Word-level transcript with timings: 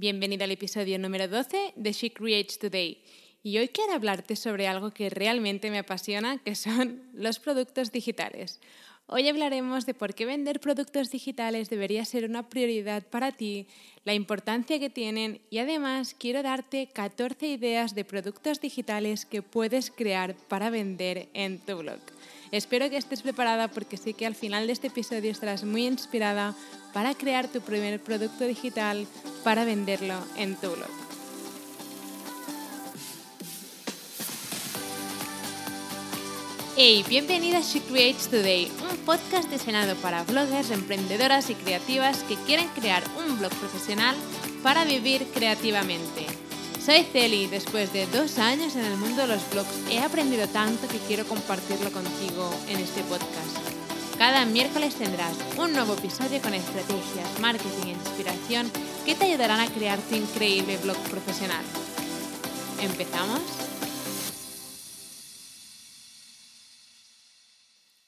Bienvenida 0.00 0.44
al 0.44 0.50
episodio 0.50 0.98
número 0.98 1.28
12 1.28 1.74
de 1.76 1.92
She 1.92 2.10
Creates 2.10 2.58
Today. 2.58 3.02
Y 3.42 3.58
hoy 3.58 3.68
quiero 3.68 3.92
hablarte 3.92 4.34
sobre 4.34 4.66
algo 4.66 4.92
que 4.92 5.10
realmente 5.10 5.70
me 5.70 5.76
apasiona, 5.76 6.38
que 6.38 6.54
son 6.54 7.02
los 7.12 7.38
productos 7.38 7.92
digitales. 7.92 8.60
Hoy 9.08 9.28
hablaremos 9.28 9.84
de 9.84 9.92
por 9.92 10.14
qué 10.14 10.24
vender 10.24 10.58
productos 10.58 11.10
digitales 11.10 11.68
debería 11.68 12.06
ser 12.06 12.24
una 12.24 12.48
prioridad 12.48 13.06
para 13.08 13.32
ti, 13.32 13.66
la 14.06 14.14
importancia 14.14 14.78
que 14.78 14.88
tienen 14.88 15.42
y 15.50 15.58
además 15.58 16.16
quiero 16.18 16.42
darte 16.42 16.86
14 16.86 17.48
ideas 17.48 17.94
de 17.94 18.06
productos 18.06 18.58
digitales 18.58 19.26
que 19.26 19.42
puedes 19.42 19.90
crear 19.90 20.34
para 20.48 20.70
vender 20.70 21.28
en 21.34 21.58
tu 21.58 21.76
blog. 21.76 22.00
Espero 22.52 22.90
que 22.90 22.96
estés 22.96 23.22
preparada 23.22 23.68
porque 23.68 23.96
sé 23.96 24.14
que 24.14 24.26
al 24.26 24.34
final 24.34 24.66
de 24.66 24.72
este 24.72 24.88
episodio 24.88 25.30
estarás 25.30 25.62
muy 25.62 25.86
inspirada 25.86 26.54
para 26.92 27.14
crear 27.14 27.46
tu 27.46 27.60
primer 27.60 28.02
producto 28.02 28.44
digital 28.44 29.06
para 29.44 29.64
venderlo 29.64 30.14
en 30.36 30.56
tu 30.56 30.72
blog. 30.72 30.90
Hey, 36.76 37.04
bienvenida 37.08 37.58
a 37.58 37.60
She 37.60 37.80
Creates 37.82 38.28
Today, 38.28 38.70
un 38.90 38.96
podcast 39.04 39.48
diseñado 39.50 39.94
para 39.96 40.24
bloggers, 40.24 40.70
emprendedoras 40.70 41.50
y 41.50 41.54
creativas 41.54 42.24
que 42.24 42.36
quieren 42.46 42.68
crear 42.68 43.04
un 43.18 43.38
blog 43.38 43.52
profesional 43.56 44.16
para 44.62 44.84
vivir 44.84 45.24
creativamente. 45.34 46.39
Soy 46.84 47.02
Celi 47.04 47.46
después 47.46 47.92
de 47.92 48.06
dos 48.06 48.38
años 48.38 48.74
en 48.74 48.86
el 48.86 48.96
mundo 48.96 49.20
de 49.20 49.28
los 49.28 49.50
blogs 49.50 49.68
he 49.90 49.98
aprendido 49.98 50.48
tanto 50.48 50.88
que 50.88 50.96
quiero 51.06 51.26
compartirlo 51.26 51.92
contigo 51.92 52.50
en 52.68 52.78
este 52.78 53.02
podcast. 53.02 53.58
Cada 54.16 54.46
miércoles 54.46 54.94
tendrás 54.94 55.36
un 55.58 55.74
nuevo 55.74 55.92
episodio 55.92 56.40
con 56.40 56.54
estrategias, 56.54 57.38
marketing 57.38 57.88
e 57.88 57.90
inspiración 57.90 58.70
que 59.04 59.14
te 59.14 59.26
ayudarán 59.26 59.60
a 59.60 59.70
crear 59.70 59.98
tu 59.98 60.14
increíble 60.14 60.78
blog 60.78 60.96
profesional. 61.10 61.62
¿Empezamos? 62.80 63.42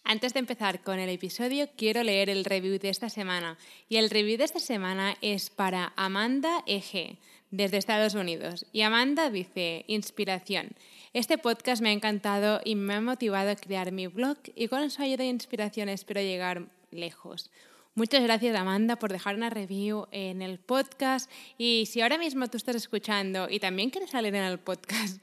Antes 0.04 0.32
de 0.32 0.40
empezar 0.40 0.82
con 0.82 0.98
el 0.98 1.10
episodio, 1.10 1.68
quiero 1.76 2.02
leer 2.02 2.30
el 2.30 2.44
review 2.44 2.78
de 2.78 2.88
esta 2.88 3.10
semana. 3.10 3.58
Y 3.90 3.96
el 3.96 4.08
review 4.08 4.38
de 4.38 4.44
esta 4.44 4.60
semana 4.60 5.16
es 5.20 5.50
para 5.50 5.92
Amanda 5.96 6.62
EG, 6.66 7.18
desde 7.52 7.76
Estados 7.76 8.14
Unidos. 8.14 8.66
Y 8.72 8.80
Amanda 8.80 9.30
dice, 9.30 9.84
inspiración. 9.86 10.70
Este 11.12 11.38
podcast 11.38 11.82
me 11.82 11.90
ha 11.90 11.92
encantado 11.92 12.60
y 12.64 12.74
me 12.74 12.94
ha 12.94 13.00
motivado 13.00 13.50
a 13.50 13.56
crear 13.56 13.92
mi 13.92 14.08
blog 14.08 14.38
y 14.56 14.66
con 14.66 14.90
su 14.90 15.02
ayuda 15.02 15.22
e 15.22 15.28
inspiración 15.28 15.88
espero 15.88 16.20
llegar 16.20 16.66
lejos. 16.90 17.50
Muchas 17.94 18.22
gracias 18.22 18.56
Amanda 18.56 18.96
por 18.96 19.12
dejar 19.12 19.36
una 19.36 19.50
review 19.50 20.06
en 20.12 20.40
el 20.40 20.58
podcast 20.58 21.30
y 21.58 21.84
si 21.84 22.00
ahora 22.00 22.16
mismo 22.16 22.48
tú 22.48 22.56
estás 22.56 22.74
escuchando 22.74 23.50
y 23.50 23.60
también 23.60 23.90
quieres 23.90 24.08
salir 24.08 24.34
en 24.34 24.44
el 24.44 24.58
podcast, 24.58 25.20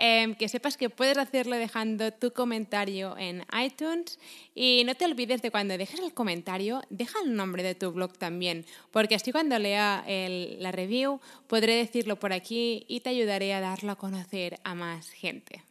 em, 0.00 0.34
que 0.34 0.48
sepas 0.48 0.76
que 0.78 0.88
puedes 0.88 1.18
hacerlo 1.18 1.56
dejando 1.56 2.10
tu 2.10 2.32
comentario 2.32 3.18
en 3.18 3.44
iTunes 3.62 4.18
y 4.54 4.82
no 4.86 4.94
te 4.94 5.04
olvides 5.04 5.42
de 5.42 5.50
cuando 5.50 5.76
dejes 5.76 6.00
el 6.00 6.14
comentario, 6.14 6.80
deja 6.88 7.18
el 7.22 7.36
nombre 7.36 7.62
de 7.62 7.74
tu 7.74 7.92
blog 7.92 8.16
también, 8.16 8.64
porque 8.90 9.14
así 9.14 9.30
cuando 9.30 9.58
lea 9.58 10.02
la 10.06 10.72
review 10.72 11.20
podré 11.46 11.74
decirlo 11.74 12.16
por 12.16 12.32
aquí 12.32 12.86
y 12.88 13.00
te 13.00 13.10
ayudaré 13.10 13.52
a 13.52 13.60
darlo 13.60 13.92
a 13.92 13.96
conocer 13.96 14.58
a 14.64 14.74
más 14.74 15.10
gente. 15.10 15.62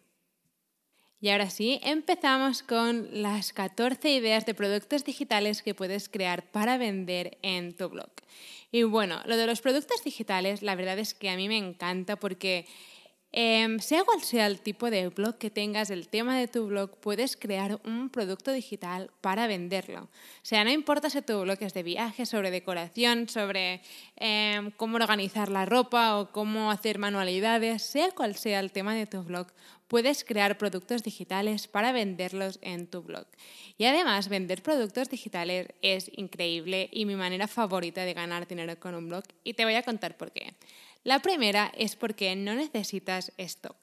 Y 1.22 1.30
ahora 1.30 1.50
sí, 1.50 1.80
empezamos 1.84 2.64
con 2.64 3.10
las 3.22 3.52
14 3.52 4.10
ideas 4.12 4.46
de 4.46 4.54
productos 4.54 5.04
digitales 5.04 5.62
que 5.62 5.76
puedes 5.76 6.08
crear 6.08 6.50
para 6.52 6.78
vender 6.78 7.38
en 7.42 7.76
tu 7.76 7.90
blog. 7.90 8.12
Y 8.72 8.84
bueno, 8.84 9.20
lo 9.26 9.36
de 9.36 9.46
los 9.46 9.60
productos 9.60 10.04
digitales, 10.04 10.62
la 10.62 10.76
verdad 10.76 10.98
es 10.98 11.14
que 11.14 11.30
a 11.30 11.36
mí 11.36 11.50
me 11.50 11.58
encanta 11.58 12.16
porque 12.16 12.68
em, 13.32 13.80
sea 13.80 14.04
cual 14.04 14.22
sea 14.22 14.48
el 14.48 14.60
tipo 14.60 14.90
de 14.90 15.10
blog 15.10 15.38
que 15.38 15.50
tengas, 15.50 15.90
el 15.90 16.08
tema 16.08 16.38
de 16.38 16.48
tu 16.48 16.68
blog, 16.68 16.98
puedes 16.98 17.38
crear 17.38 17.80
un 17.86 18.10
producto 18.10 18.52
digital 18.52 19.12
para 19.22 19.48
venderlo. 19.48 20.04
O 20.04 20.10
sea, 20.44 20.64
no 20.64 20.72
importa 20.72 21.10
si 21.10 21.22
tu 21.22 21.42
blog 21.42 21.58
es 21.62 21.74
de 21.74 21.84
viajes, 21.84 22.30
sobre 22.30 22.52
decoración, 22.52 23.30
sobre 23.30 23.82
em, 24.16 24.72
cómo 24.72 24.96
organizar 24.96 25.50
la 25.50 25.66
ropa 25.66 26.18
o 26.18 26.32
cómo 26.32 26.72
hacer 26.72 27.00
manualidades, 27.00 27.84
sea 27.84 28.12
cual 28.12 28.36
sea 28.36 28.60
el 28.60 28.72
tema 28.72 28.96
de 28.96 29.06
tu 29.06 29.24
blog, 29.24 29.48
puedes 29.90 30.24
crear 30.24 30.58
productos 30.58 31.04
digitales 31.04 31.68
para 31.68 31.92
venderlos 31.92 32.60
en 32.62 32.88
tu 32.88 33.02
blog. 33.02 33.26
Y 33.78 33.86
además, 33.86 34.30
vender 34.30 34.62
productos 34.62 35.10
digitales 35.10 35.68
es 35.82 36.12
increíble 36.16 36.90
y 36.92 37.06
mi 37.06 37.16
manera 37.16 37.48
favorita 37.48 38.06
de 38.06 38.14
ganar 38.14 38.48
dinero 38.48 38.80
con 38.80 38.94
un 38.94 39.10
blog. 39.10 39.24
Y 39.44 39.56
te 39.56 39.66
voy 39.66 39.76
a 39.76 39.84
contar 39.84 40.16
por 40.16 40.32
qué. 40.32 40.54
La 41.04 41.20
primera 41.20 41.72
es 41.78 41.96
porque 41.96 42.36
no 42.36 42.56
necesitas 42.56 43.32
stock. 43.38 43.78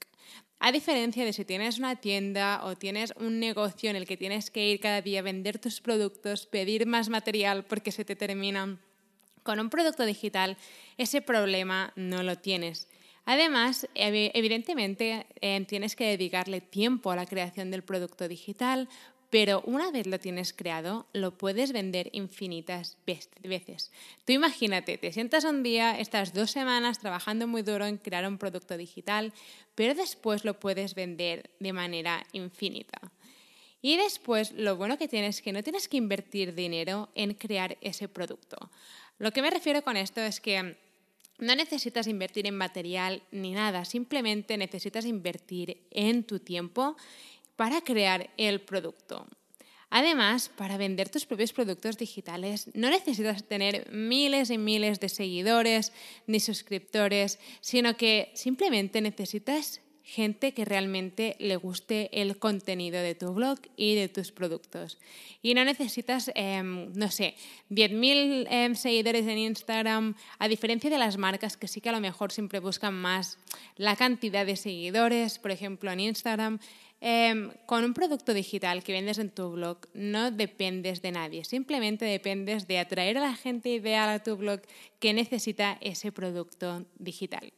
A 0.59 0.73
diferencia 0.73 1.25
de 1.25 1.33
si 1.33 1.45
tienes 1.45 1.79
una 1.79 1.97
tienda 1.97 2.63
o 2.65 2.77
tienes 2.77 3.13
un 3.17 3.41
negocio 3.41 3.91
en 3.91 3.97
el 3.97 4.07
que 4.07 4.17
tienes 4.17 4.51
que 4.51 4.69
ir 4.69 4.81
cada 4.81 5.03
día 5.03 5.21
a 5.21 5.23
vender 5.23 5.59
tus 5.59 5.81
productos, 5.81 6.47
pedir 6.47 6.87
más 6.87 7.09
material 7.09 7.65
porque 7.65 7.93
se 7.93 8.05
te 8.05 8.17
terminan, 8.17 8.81
con 9.43 9.61
un 9.61 9.71
producto 9.71 10.05
digital 10.05 10.57
ese 10.99 11.23
problema 11.23 11.93
no 11.95 12.23
lo 12.23 12.37
tienes. 12.37 12.89
Además, 13.27 13.89
evidentemente 13.95 15.27
eh, 15.41 15.65
tienes 15.67 15.97
que 15.97 16.07
dedicarle 16.07 16.61
tiempo 16.61 17.11
a 17.11 17.17
la 17.17 17.27
creación 17.27 17.71
del 17.71 17.83
producto 17.83 18.29
digital, 18.29 18.89
pero 19.31 19.63
una 19.67 19.91
vez 19.91 20.07
lo 20.07 20.19
tienes 20.21 20.53
creado, 20.53 21.07
lo 21.13 21.37
puedes 21.37 21.73
vender 21.73 22.11
infinitas 22.13 22.97
veces. 23.07 23.91
Tú 24.25 24.33
imagínate, 24.33 24.99
te 24.99 25.13
sientas 25.13 25.45
un 25.45 25.63
día, 25.63 25.99
estas 25.99 26.33
dos 26.33 26.51
semanas 26.51 26.99
trabajando 26.99 27.47
muy 27.47 27.63
duro 27.63 27.87
en 27.87 27.99
crear 27.99 28.27
un 28.27 28.39
producto 28.39 28.77
digital, 28.77 29.33
pero 29.75 29.95
después 29.95 30.45
lo 30.45 30.59
puedes 30.59 30.95
vender 30.95 31.51
de 31.59 31.73
manera 31.73 32.27
infinita. 32.33 33.01
Y 33.83 33.97
después, 33.97 34.53
lo 34.53 34.77
bueno 34.77 34.99
que 34.99 35.09
tienes 35.09 35.37
es 35.37 35.43
que 35.43 35.53
no 35.53 35.63
tienes 35.63 35.89
que 35.89 35.97
invertir 35.97 36.55
dinero 36.55 37.11
en 37.15 37.35
crear 37.35 37.77
ese 37.81 38.09
producto. 38.09 38.71
Lo 39.19 39.33
que 39.33 39.43
me 39.43 39.51
refiero 39.51 39.83
con 39.83 39.97
esto 39.97 40.21
es 40.21 40.41
que 40.41 40.77
no 41.39 41.55
necesitas 41.55 42.07
invertir 42.07 42.47
en 42.47 42.57
material 42.57 43.23
ni 43.31 43.53
nada, 43.53 43.85
simplemente 43.85 44.57
necesitas 44.57 45.05
invertir 45.05 45.87
en 45.91 46.25
tu 46.25 46.39
tiempo 46.41 46.97
para 47.57 47.81
crear 47.81 48.31
el 48.37 48.61
producto. 48.61 49.27
Además, 49.91 50.49
para 50.49 50.77
vender 50.77 51.09
tus 51.09 51.27
propios 51.27 51.53
productos 51.53 51.97
digitales 51.97 52.69
no 52.75 52.91
necesitas 52.91 53.45
tener 53.45 53.91
miles 53.93 54.51
y 54.51 54.59
miles 54.59 55.01
de 55.01 55.09
seguidores 55.09 55.93
ni 56.27 56.41
suscriptores, 56.41 57.39
sino 57.61 57.97
que 57.97 58.31
simplemente 58.35 59.01
necesitas 59.01 59.81
gente 60.07 60.55
que 60.55 60.65
realmente 60.65 61.35
le 61.41 61.57
guste 61.57 62.11
el 62.13 62.39
contenido 62.39 63.01
de 63.01 63.17
tu 63.17 63.35
blog 63.35 63.59
y 63.77 63.97
de 63.97 64.09
tus 64.09 64.31
productos. 64.31 64.99
Y 65.43 65.55
no 65.55 65.65
necesitas, 65.65 66.31
em, 66.37 66.93
no 66.93 67.11
sé, 67.11 67.35
10.000 67.71 68.47
em, 68.49 68.77
seguidores 68.77 69.27
en 69.27 69.39
Instagram, 69.39 70.15
a 70.39 70.47
diferencia 70.47 70.91
de 70.91 70.99
las 70.99 71.17
marcas 71.17 71.57
que 71.57 71.67
sí 71.67 71.81
que 71.81 71.89
a 71.89 71.93
lo 71.93 72.01
mejor 72.01 72.31
siempre 72.31 72.61
buscan 72.61 72.95
más 72.95 73.39
la 73.77 73.97
cantidad 73.97 74.47
de 74.47 74.55
seguidores, 74.55 75.41
por 75.41 75.51
ejemplo, 75.51 75.91
en 75.91 75.99
Instagram. 75.99 76.61
Em, 77.01 77.53
con 77.67 77.85
un 77.85 77.93
producto 77.93 78.33
digital 78.33 78.83
que 78.83 78.93
vendes 78.93 79.19
en 79.19 79.29
tu 79.29 79.51
blog 79.51 79.87
no 79.93 80.31
dependes 80.31 81.03
de 81.03 81.13
nadie, 81.13 81.45
simplemente 81.45 82.07
dependes 82.07 82.67
de 82.67 82.79
atraer 82.79 83.19
a 83.19 83.21
la 83.21 83.37
gente 83.37 83.69
ideal 83.69 84.09
a 84.09 84.23
tu 84.23 84.37
blog 84.37 84.63
que 84.99 85.13
necesita 85.13 85.77
ese 85.83 86.11
producto 86.11 86.87
digital. 86.99 87.53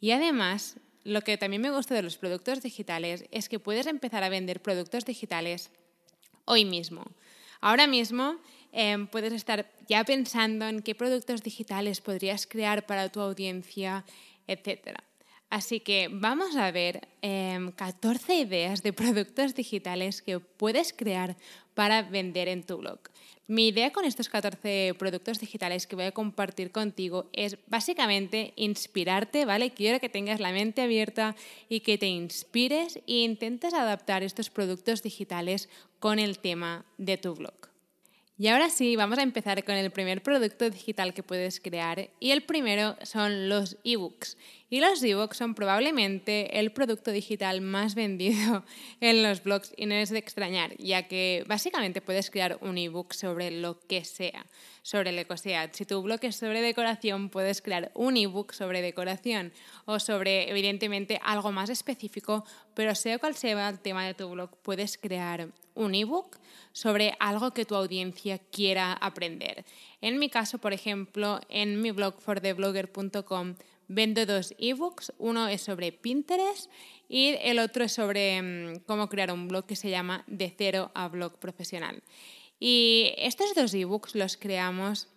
Y 0.00 0.12
además, 0.12 0.78
lo 1.04 1.20
que 1.20 1.36
también 1.36 1.60
me 1.60 1.70
gusta 1.70 1.94
de 1.94 2.02
los 2.02 2.16
productos 2.16 2.62
digitales 2.62 3.26
es 3.30 3.48
que 3.48 3.58
puedes 3.58 3.86
empezar 3.86 4.24
a 4.24 4.30
vender 4.30 4.62
productos 4.62 5.04
digitales 5.04 5.70
hoy 6.46 6.64
mismo. 6.64 7.04
Ahora 7.60 7.86
mismo 7.86 8.36
em, 8.72 9.06
puedes 9.06 9.34
estar 9.34 9.70
ya 9.86 10.02
pensando 10.04 10.66
en 10.66 10.80
qué 10.80 10.94
productos 10.94 11.42
digitales 11.42 12.00
podrías 12.00 12.46
crear 12.46 12.86
para 12.86 13.10
tu 13.10 13.20
audiencia, 13.20 14.04
etc. 14.46 14.96
Así 15.52 15.80
que 15.80 16.08
vamos 16.10 16.56
a 16.56 16.70
ver 16.70 17.08
14 17.20 18.32
em, 18.32 18.40
ideas 18.40 18.82
de 18.82 18.94
productos 18.94 19.54
digitales 19.54 20.22
que 20.22 20.40
puedes 20.40 20.94
crear 20.94 21.36
para 21.74 22.00
vender 22.00 22.48
en 22.48 22.62
tu 22.62 22.78
blog. 22.78 23.00
Mi 23.48 23.68
idea 23.68 23.92
con 23.92 24.06
estos 24.06 24.30
14 24.30 24.94
productos 24.98 25.40
digitales 25.40 25.86
que 25.86 25.94
voy 25.94 26.06
a 26.06 26.12
compartir 26.12 26.72
contigo 26.72 27.28
es 27.34 27.58
básicamente 27.66 28.54
inspirarte, 28.56 29.44
¿vale? 29.44 29.72
Quiero 29.72 30.00
que 30.00 30.08
tengas 30.08 30.40
la 30.40 30.52
mente 30.52 30.80
abierta 30.80 31.36
y 31.68 31.80
que 31.80 31.98
te 31.98 32.06
inspires 32.06 32.96
e 33.06 33.18
intentes 33.20 33.74
adaptar 33.74 34.22
estos 34.22 34.48
productos 34.48 35.02
digitales 35.02 35.68
con 35.98 36.18
el 36.18 36.38
tema 36.38 36.86
de 36.96 37.18
tu 37.18 37.34
blog. 37.34 37.72
Y 38.38 38.48
ahora 38.48 38.70
sí, 38.70 38.96
vamos 38.96 39.18
a 39.18 39.22
empezar 39.22 39.62
con 39.62 39.74
el 39.74 39.90
primer 39.90 40.22
producto 40.22 40.68
digital 40.70 41.12
que 41.12 41.22
puedes 41.22 41.60
crear 41.60 42.08
y 42.18 42.30
el 42.30 42.42
primero 42.42 42.96
son 43.02 43.48
los 43.48 43.76
ebooks. 43.84 44.36
Y 44.72 44.80
los 44.80 45.02
ebooks 45.02 45.36
son 45.36 45.54
probablemente 45.54 46.58
el 46.58 46.72
producto 46.72 47.10
digital 47.10 47.60
más 47.60 47.94
vendido 48.02 48.64
en 49.02 49.22
los 49.22 49.42
blogs 49.42 49.74
y 49.76 49.84
no 49.84 49.94
es 49.94 50.08
de 50.08 50.18
extrañar, 50.18 50.74
ya 50.78 51.08
que 51.08 51.44
básicamente 51.46 52.00
puedes 52.00 52.30
crear 52.30 52.56
un 52.62 52.78
ebook 52.78 53.12
sobre 53.12 53.50
lo 53.50 53.78
que 53.80 54.02
sea, 54.06 54.46
sobre 54.80 55.26
que 55.26 55.36
sea. 55.36 55.70
Si 55.74 55.84
tu 55.84 56.00
blog 56.00 56.20
es 56.22 56.36
sobre 56.36 56.62
decoración, 56.62 57.28
puedes 57.28 57.60
crear 57.60 57.92
un 57.92 58.16
ebook 58.16 58.54
sobre 58.54 58.80
decoración 58.80 59.52
o 59.84 60.00
sobre, 60.00 60.48
evidentemente, 60.48 61.20
algo 61.22 61.52
más 61.52 61.68
específico, 61.68 62.46
pero 62.72 62.94
sea 62.94 63.18
cual 63.18 63.34
sea 63.34 63.68
el 63.68 63.78
tema 63.78 64.06
de 64.06 64.14
tu 64.14 64.26
blog, 64.30 64.56
puedes 64.62 64.96
crear 64.96 65.48
un 65.74 65.94
ebook 65.94 66.38
sobre 66.72 67.14
algo 67.20 67.50
que 67.50 67.66
tu 67.66 67.74
audiencia 67.74 68.38
quiera 68.38 68.94
aprender. 68.94 69.66
En 70.00 70.18
mi 70.18 70.30
caso, 70.30 70.56
por 70.56 70.72
ejemplo, 70.72 71.42
en 71.50 71.82
mi 71.82 71.90
blog 71.90 72.18
fortheblogger.com 72.22 73.56
vendo 73.94 74.26
dos 74.26 74.54
ebooks. 74.58 75.12
Uno 75.18 75.48
es 75.48 75.62
sobre 75.62 75.92
Pinterest 75.92 76.70
y 77.08 77.36
el 77.40 77.58
otro 77.58 77.84
es 77.84 77.92
sobre 77.92 78.40
mm, 78.40 78.80
cómo 78.86 79.08
crear 79.08 79.32
un 79.32 79.48
blog 79.48 79.66
que 79.66 79.76
se 79.76 79.90
llama 79.90 80.24
De 80.26 80.52
cero 80.56 80.90
a 80.94 81.08
blog 81.08 81.38
profesional. 81.38 82.02
Y 82.58 83.14
estos 83.18 83.54
dos 83.54 83.74
ebooks 83.74 84.14
los 84.14 84.36
creamos 84.36 85.08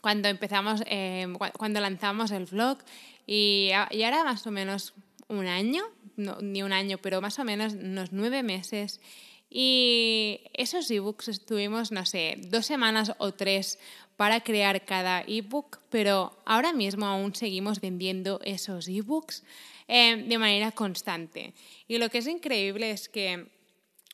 cuando 0.00 0.28
empezamos, 0.28 0.82
eh, 0.86 1.26
cuando 1.56 1.80
lanzamos 1.80 2.30
el 2.30 2.46
blog 2.46 2.78
y, 3.26 3.70
y 3.90 4.02
ahora 4.02 4.24
más 4.24 4.46
o 4.46 4.50
menos 4.50 4.94
un 5.28 5.46
año, 5.46 5.82
no, 6.16 6.38
ni 6.40 6.62
un 6.62 6.72
año, 6.72 6.98
pero 6.98 7.20
más 7.20 7.38
o 7.38 7.44
menos 7.44 7.74
unos 7.74 8.12
nueve 8.12 8.42
meses. 8.42 9.00
Y 9.50 10.40
esos 10.52 10.90
ebooks 10.90 11.28
estuvimos, 11.28 11.90
no 11.90 12.04
sé, 12.04 12.36
dos 12.48 12.66
semanas 12.66 13.12
o 13.18 13.32
tres 13.32 13.78
para 14.16 14.40
crear 14.40 14.84
cada 14.84 15.22
ebook, 15.26 15.78
pero 15.90 16.36
ahora 16.44 16.72
mismo 16.72 17.06
aún 17.06 17.34
seguimos 17.34 17.80
vendiendo 17.80 18.40
esos 18.44 18.88
ebooks 18.88 19.44
eh, 19.86 20.24
de 20.26 20.38
manera 20.38 20.72
constante. 20.72 21.54
Y 21.86 21.98
lo 21.98 22.10
que 22.10 22.18
es 22.18 22.26
increíble 22.26 22.90
es 22.90 23.08
que 23.08 23.46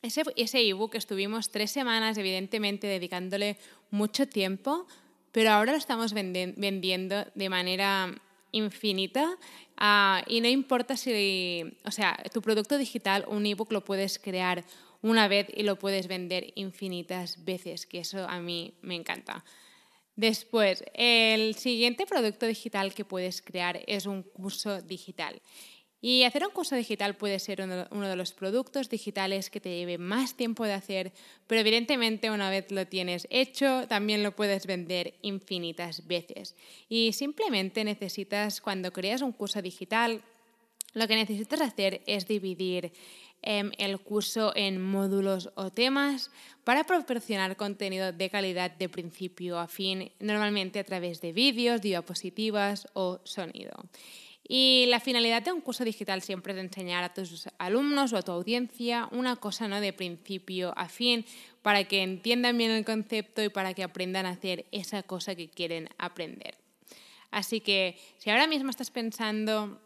ese, 0.02 0.22
ese 0.36 0.60
ebook 0.60 0.94
estuvimos 0.94 1.50
tres 1.50 1.70
semanas, 1.70 2.18
evidentemente, 2.18 2.86
dedicándole 2.86 3.56
mucho 3.90 4.28
tiempo, 4.28 4.86
pero 5.32 5.50
ahora 5.50 5.72
lo 5.72 5.78
estamos 5.78 6.12
vendiendo 6.12 7.26
de 7.34 7.48
manera 7.48 8.14
infinita 8.52 9.36
uh, 9.80 10.22
y 10.28 10.40
no 10.40 10.48
importa 10.48 10.96
si, 10.96 11.64
o 11.84 11.90
sea, 11.90 12.16
tu 12.32 12.40
producto 12.40 12.78
digital, 12.78 13.24
un 13.28 13.44
ebook 13.46 13.72
lo 13.72 13.84
puedes 13.84 14.18
crear 14.18 14.64
una 15.04 15.28
vez 15.28 15.48
y 15.54 15.64
lo 15.64 15.78
puedes 15.78 16.08
vender 16.08 16.52
infinitas 16.54 17.44
veces, 17.44 17.84
que 17.84 17.98
eso 17.98 18.26
a 18.26 18.40
mí 18.40 18.72
me 18.80 18.94
encanta. 18.94 19.44
Después, 20.16 20.82
el 20.94 21.56
siguiente 21.56 22.06
producto 22.06 22.46
digital 22.46 22.94
que 22.94 23.04
puedes 23.04 23.42
crear 23.42 23.82
es 23.86 24.06
un 24.06 24.22
curso 24.22 24.80
digital. 24.80 25.42
Y 26.00 26.22
hacer 26.22 26.46
un 26.46 26.52
curso 26.52 26.74
digital 26.74 27.16
puede 27.16 27.38
ser 27.38 27.60
uno 27.90 28.08
de 28.08 28.16
los 28.16 28.32
productos 28.32 28.88
digitales 28.88 29.50
que 29.50 29.60
te 29.60 29.76
lleve 29.76 29.98
más 29.98 30.36
tiempo 30.36 30.64
de 30.64 30.72
hacer, 30.72 31.12
pero 31.46 31.60
evidentemente 31.60 32.30
una 32.30 32.48
vez 32.48 32.70
lo 32.70 32.86
tienes 32.86 33.26
hecho, 33.28 33.86
también 33.88 34.22
lo 34.22 34.34
puedes 34.34 34.66
vender 34.66 35.14
infinitas 35.20 36.06
veces. 36.06 36.56
Y 36.88 37.12
simplemente 37.12 37.84
necesitas, 37.84 38.62
cuando 38.62 38.90
creas 38.90 39.20
un 39.20 39.32
curso 39.32 39.60
digital, 39.60 40.22
lo 40.94 41.08
que 41.08 41.16
necesitas 41.16 41.60
hacer 41.60 42.02
es 42.06 42.26
dividir 42.26 42.92
Em, 43.46 43.72
el 43.76 44.00
curso 44.00 44.56
en 44.56 44.80
módulos 44.80 45.50
o 45.54 45.68
temas 45.68 46.30
para 46.64 46.84
proporcionar 46.84 47.58
contenido 47.58 48.10
de 48.10 48.30
calidad 48.30 48.70
de 48.70 48.88
principio 48.88 49.58
a 49.58 49.68
fin, 49.68 50.10
normalmente 50.18 50.78
a 50.78 50.84
través 50.84 51.20
de 51.20 51.34
vídeos, 51.34 51.82
diapositivas 51.82 52.88
o 52.94 53.20
sonido. 53.24 53.84
Y 54.48 54.86
la 54.88 54.98
finalidad 54.98 55.42
de 55.42 55.52
un 55.52 55.60
curso 55.60 55.84
digital 55.84 56.22
siempre 56.22 56.54
es 56.54 56.58
enseñar 56.58 57.04
a 57.04 57.12
tus 57.12 57.46
alumnos 57.58 58.14
o 58.14 58.16
a 58.16 58.22
tu 58.22 58.32
audiencia 58.32 59.10
una 59.12 59.36
cosa 59.36 59.68
¿no? 59.68 59.78
de 59.78 59.92
principio 59.92 60.72
a 60.74 60.88
fin 60.88 61.26
para 61.60 61.84
que 61.84 62.02
entiendan 62.02 62.56
bien 62.56 62.70
el 62.70 62.86
concepto 62.86 63.42
y 63.42 63.50
para 63.50 63.74
que 63.74 63.82
aprendan 63.82 64.24
a 64.24 64.30
hacer 64.30 64.64
esa 64.72 65.02
cosa 65.02 65.34
que 65.34 65.50
quieren 65.50 65.90
aprender. 65.98 66.54
Así 67.30 67.60
que 67.60 67.98
si 68.16 68.30
ahora 68.30 68.46
mismo 68.46 68.70
estás 68.70 68.90
pensando 68.90 69.78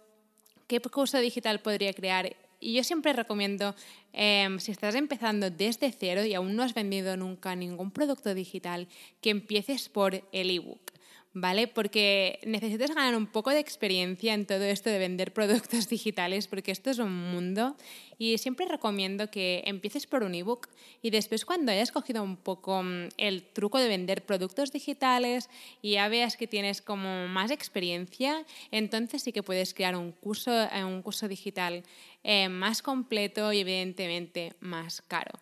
qué 0.69 0.81
curso 0.81 1.19
digital 1.19 1.59
podría 1.59 1.93
crear, 1.93 2.37
y 2.61 2.75
yo 2.75 2.85
siempre 2.85 3.13
recomiendo, 3.13 3.75
em, 4.13 4.59
si 4.59 4.73
estás 4.73 4.95
empezando 4.95 5.51
desde 5.51 5.93
cero 5.93 6.25
y 6.25 6.35
aún 6.35 6.57
no 6.57 6.63
has 6.63 6.75
vendido 6.75 7.17
nunca 7.17 7.55
ningún 7.55 7.91
producto 7.91 8.35
digital, 8.35 8.89
que 9.21 9.31
empieces 9.31 9.89
por 9.89 10.23
el 10.33 10.51
ebook. 10.51 10.99
¿vale? 11.35 11.69
Porque 11.69 12.41
necesitas 12.45 12.91
ganar 12.91 13.15
un 13.15 13.27
poco 13.27 13.51
de 13.51 13.61
experiencia 13.61 14.35
en 14.35 14.47
todo 14.47 14.65
esto 14.65 14.91
de 14.91 14.99
vender 14.99 15.33
productos 15.39 15.89
digitales, 15.89 16.47
porque 16.47 16.73
esto 16.73 16.91
es 16.91 16.99
un 16.99 17.13
mundo. 17.13 17.77
Y 18.19 18.39
siempre 18.39 18.67
recomiendo 18.67 19.31
que 19.31 19.63
empieces 19.67 20.07
por 20.07 20.25
un 20.25 20.35
ebook 20.35 20.69
y 21.03 21.11
después 21.11 21.45
cuando 21.45 21.71
hayas 21.71 21.93
cogido 21.93 22.23
un 22.23 22.37
poco 22.37 22.83
mm, 22.83 23.11
el 23.17 23.45
truco 23.45 23.79
de 23.79 23.89
vender 23.89 24.25
productos 24.25 24.73
digitales 24.73 25.49
y 25.83 25.93
ya 25.93 26.09
veas 26.09 26.37
que 26.37 26.49
tienes 26.49 26.83
como 26.83 27.29
más 27.29 27.51
experiencia, 27.51 28.45
entonces 28.73 29.23
sí 29.23 29.33
que 29.33 29.45
puedes 29.45 29.73
crear 29.73 29.97
un 29.97 30.11
curso, 30.13 30.51
eh, 30.53 30.85
un 30.85 31.03
curso 31.03 31.29
digital 31.29 31.85
eh, 32.25 32.49
más 32.49 32.83
completo 32.83 33.53
y 33.53 33.61
evidentemente 33.61 34.55
más 34.61 35.03
caro. 35.03 35.33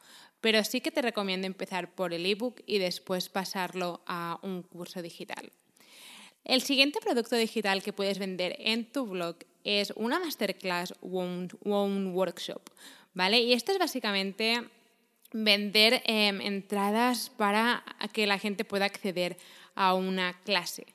Pero 0.40 0.62
sí 0.64 0.80
que 0.80 0.90
te 0.90 1.02
recomiendo 1.02 1.46
empezar 1.46 1.94
por 1.94 2.14
el 2.14 2.26
ebook 2.26 2.62
y 2.66 2.78
después 2.78 3.28
pasarlo 3.28 4.02
a 4.06 4.38
un 4.42 4.62
curso 4.62 5.02
digital. 5.02 5.50
El 6.44 6.62
siguiente 6.62 7.00
producto 7.00 7.34
digital 7.34 7.82
que 7.82 7.92
puedes 7.92 8.20
vender 8.20 8.54
en 8.60 8.84
tu 8.84 9.06
blog 9.06 9.36
es 9.64 9.92
una 9.96 10.20
masterclass 10.20 10.94
o 11.00 11.08
un, 11.08 12.12
workshop, 12.14 12.62
¿vale? 13.14 13.40
Y 13.40 13.52
esto 13.52 13.72
es 13.72 13.78
básicamente 13.78 14.62
vender 15.32 16.02
em, 16.04 16.40
entradas 16.40 17.30
para 17.30 17.84
que 18.12 18.28
la 18.28 18.38
gente 18.38 18.64
pueda 18.64 18.84
acceder 18.84 19.36
a 19.74 19.94
una 19.94 20.40
clase. 20.44 20.86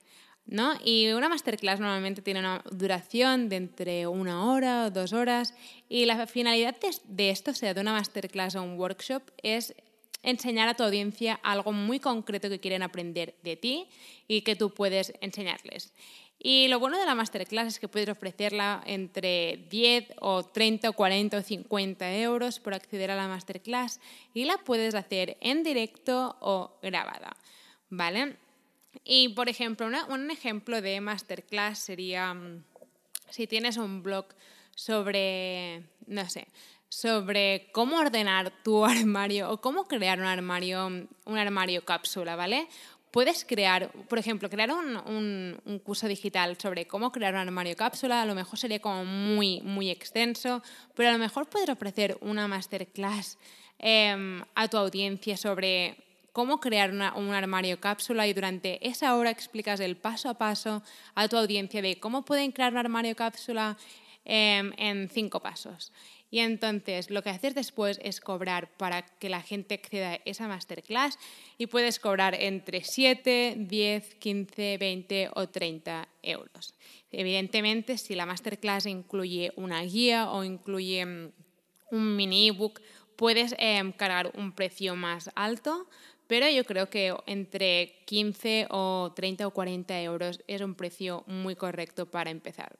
¿No? 0.45 0.73
Y 0.83 1.11
una 1.11 1.29
masterclass 1.29 1.79
normalmente 1.79 2.21
tiene 2.21 2.41
una 2.41 2.63
duración 2.71 3.47
de 3.47 3.55
entre 3.55 4.07
una 4.07 4.51
hora 4.51 4.85
o 4.85 4.91
dos 4.91 5.13
horas 5.13 5.53
y 5.87 6.05
la 6.05 6.27
finalidad 6.27 6.75
de, 7.05 7.29
esto, 7.29 7.53
sea 7.53 7.73
de 7.73 7.81
una 7.81 7.93
masterclass 7.93 8.55
o 8.55 8.63
un 8.63 8.77
workshop, 8.77 9.23
es 9.43 9.73
enseñar 10.23 10.67
a 10.67 10.73
tu 10.73 10.83
audiencia 10.83 11.39
algo 11.43 11.71
muy 11.71 11.99
concreto 11.99 12.49
que 12.49 12.59
quieren 12.59 12.83
aprender 12.83 13.35
de 13.43 13.55
ti 13.55 13.87
y 14.27 14.41
que 14.41 14.55
tú 14.55 14.73
puedes 14.73 15.13
enseñarles. 15.21 15.93
Y 16.43 16.67
lo 16.69 16.79
bueno 16.79 16.97
de 16.97 17.05
la 17.05 17.13
masterclass 17.13 17.67
es 17.67 17.79
que 17.79 17.87
puedes 17.87 18.09
ofrecerla 18.09 18.81
entre 18.87 19.67
10 19.69 20.15
o 20.21 20.43
30 20.43 20.89
o 20.89 20.93
40 20.93 21.37
o 21.37 21.41
50 21.41 22.17
euros 22.17 22.59
por 22.59 22.73
acceder 22.73 23.11
a 23.11 23.15
la 23.15 23.27
masterclass 23.27 23.99
y 24.33 24.45
la 24.45 24.57
puedes 24.57 24.95
hacer 24.95 25.37
en 25.39 25.61
directo 25.61 26.35
o 26.39 26.79
grabada. 26.81 27.37
¿Vale? 27.89 28.37
Y 29.03 29.29
por 29.29 29.49
ejemplo, 29.49 29.87
un 30.09 30.31
ejemplo 30.31 30.81
de 30.81 31.01
masterclass 31.01 31.79
sería 31.79 32.33
mm, 32.33 32.63
si 33.29 33.47
tienes 33.47 33.77
un 33.77 34.03
blog 34.03 34.25
sobre, 34.75 35.83
no 36.07 36.29
sé, 36.29 36.47
sobre 36.89 37.69
cómo 37.71 37.97
ordenar 37.97 38.51
tu 38.63 38.85
armario 38.85 39.49
o 39.49 39.61
cómo 39.61 39.87
crear 39.87 40.19
un 40.19 40.25
armario, 40.25 40.87
un 40.87 41.37
armario 41.37 41.83
cápsula, 41.85 42.35
¿vale? 42.35 42.67
Puedes 43.11 43.43
crear, 43.43 43.91
por 44.07 44.19
ejemplo, 44.19 44.49
crear 44.49 44.71
un, 44.71 45.59
un, 45.65 45.79
curso 45.79 46.07
digital 46.07 46.57
sobre 46.57 46.87
cómo 46.87 47.11
crear 47.11 47.33
un 47.33 47.41
armario 47.41 47.75
cápsula, 47.75 48.21
a 48.21 48.25
lo 48.25 48.35
mejor 48.35 48.57
sería 48.57 48.79
como 48.79 49.03
muy, 49.03 49.59
muy 49.61 49.89
extenso, 49.89 50.63
pero 50.95 51.09
a 51.09 51.11
lo 51.11 51.17
mejor 51.17 51.49
puedes 51.49 51.67
ofrecer 51.67 52.17
una 52.21 52.47
masterclass 52.47 53.37
em, 53.79 54.41
a 54.55 54.69
tu 54.69 54.77
audiencia 54.77 55.35
sobre 55.35 55.97
cómo 56.31 56.59
crear 56.59 56.91
un 56.91 57.33
armario 57.33 57.79
cápsula 57.79 58.27
y 58.27 58.33
durante 58.33 58.85
esa 58.87 59.15
hora 59.15 59.29
explicas 59.29 59.79
el 59.79 59.97
paso 59.97 60.29
a 60.29 60.35
paso 60.35 60.83
a 61.15 61.27
tu 61.27 61.37
audiencia 61.37 61.81
de 61.81 61.99
cómo 61.99 62.23
pueden 62.23 62.51
crear 62.51 62.71
un 62.71 62.79
armario 62.79 63.15
cápsula 63.15 63.77
em, 64.25 64.71
en 64.77 65.09
cinco 65.09 65.41
pasos. 65.41 65.91
Y 66.33 66.39
entonces 66.39 67.09
lo 67.09 67.21
que 67.21 67.29
haces 67.29 67.53
después 67.53 67.99
es 68.01 68.21
cobrar 68.21 68.71
para 68.77 69.01
que 69.01 69.27
la 69.27 69.41
gente 69.41 69.75
acceda 69.75 70.13
a 70.13 70.19
esa 70.23 70.47
masterclass 70.47 71.19
y 71.57 71.67
puedes 71.67 71.99
cobrar 71.99 72.35
entre 72.35 72.85
7, 72.85 73.55
10, 73.57 74.15
15, 74.15 74.77
20 74.77 75.29
o 75.33 75.49
30 75.49 76.07
euros. 76.23 76.73
Evidentemente, 77.11 77.97
si 77.97 78.15
la 78.15 78.25
masterclass 78.25 78.85
incluye 78.85 79.51
una 79.57 79.81
guía 79.81 80.31
o 80.31 80.45
incluye 80.45 81.05
mm, 81.05 81.31
un 81.91 82.15
mini 82.15 82.47
ebook, 82.47 82.79
puedes 83.17 83.53
em, 83.57 83.91
cargar 83.91 84.31
un 84.35 84.53
precio 84.53 84.95
más 84.95 85.29
alto, 85.35 85.89
pero 86.31 86.47
yo 86.47 86.63
creo 86.63 86.89
que 86.89 87.13
entre 87.25 88.05
15 88.05 88.67
o 88.69 89.11
30 89.13 89.47
o 89.47 89.51
40 89.51 90.01
euros 90.01 90.39
es 90.47 90.61
un 90.61 90.75
precio 90.75 91.25
muy 91.27 91.57
correcto 91.57 92.09
para 92.09 92.29
empezar. 92.29 92.73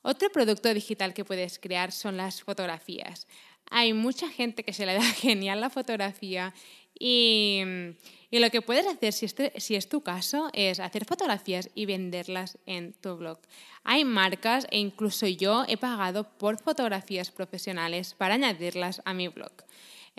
Otro 0.00 0.30
producto 0.30 0.72
digital 0.72 1.12
que 1.12 1.26
puedes 1.26 1.58
crear 1.58 1.92
son 1.92 2.16
las 2.16 2.42
fotografías. 2.42 3.26
Hay 3.70 3.92
mucha 3.92 4.30
gente 4.30 4.64
que 4.64 4.72
se 4.72 4.86
le 4.86 4.94
da 4.94 5.02
genial 5.20 5.60
la 5.60 5.68
fotografía 5.68 6.54
Y, 6.98 7.60
lo 8.30 8.48
que 8.48 8.62
puedes 8.62 8.86
hacer, 8.86 9.12
este, 9.20 9.52
si 9.60 9.74
es 9.76 9.90
tu 9.90 10.00
caso, 10.00 10.48
es 10.54 10.80
hacer 10.80 11.04
fotografías 11.04 11.68
y 11.74 11.84
venderlas 11.84 12.56
en 12.64 12.94
tu 12.94 13.14
blog. 13.18 13.40
Hay 13.84 14.06
marcas 14.06 14.66
e 14.70 14.78
incluso 14.78 15.26
yo 15.26 15.66
he 15.68 15.76
pagado 15.76 16.24
por 16.24 16.58
fotografías 16.58 17.30
profesionales 17.30 18.14
para 18.14 18.36
añadirlas 18.36 19.02
a 19.04 19.12
mi 19.12 19.28
blog. 19.28 19.52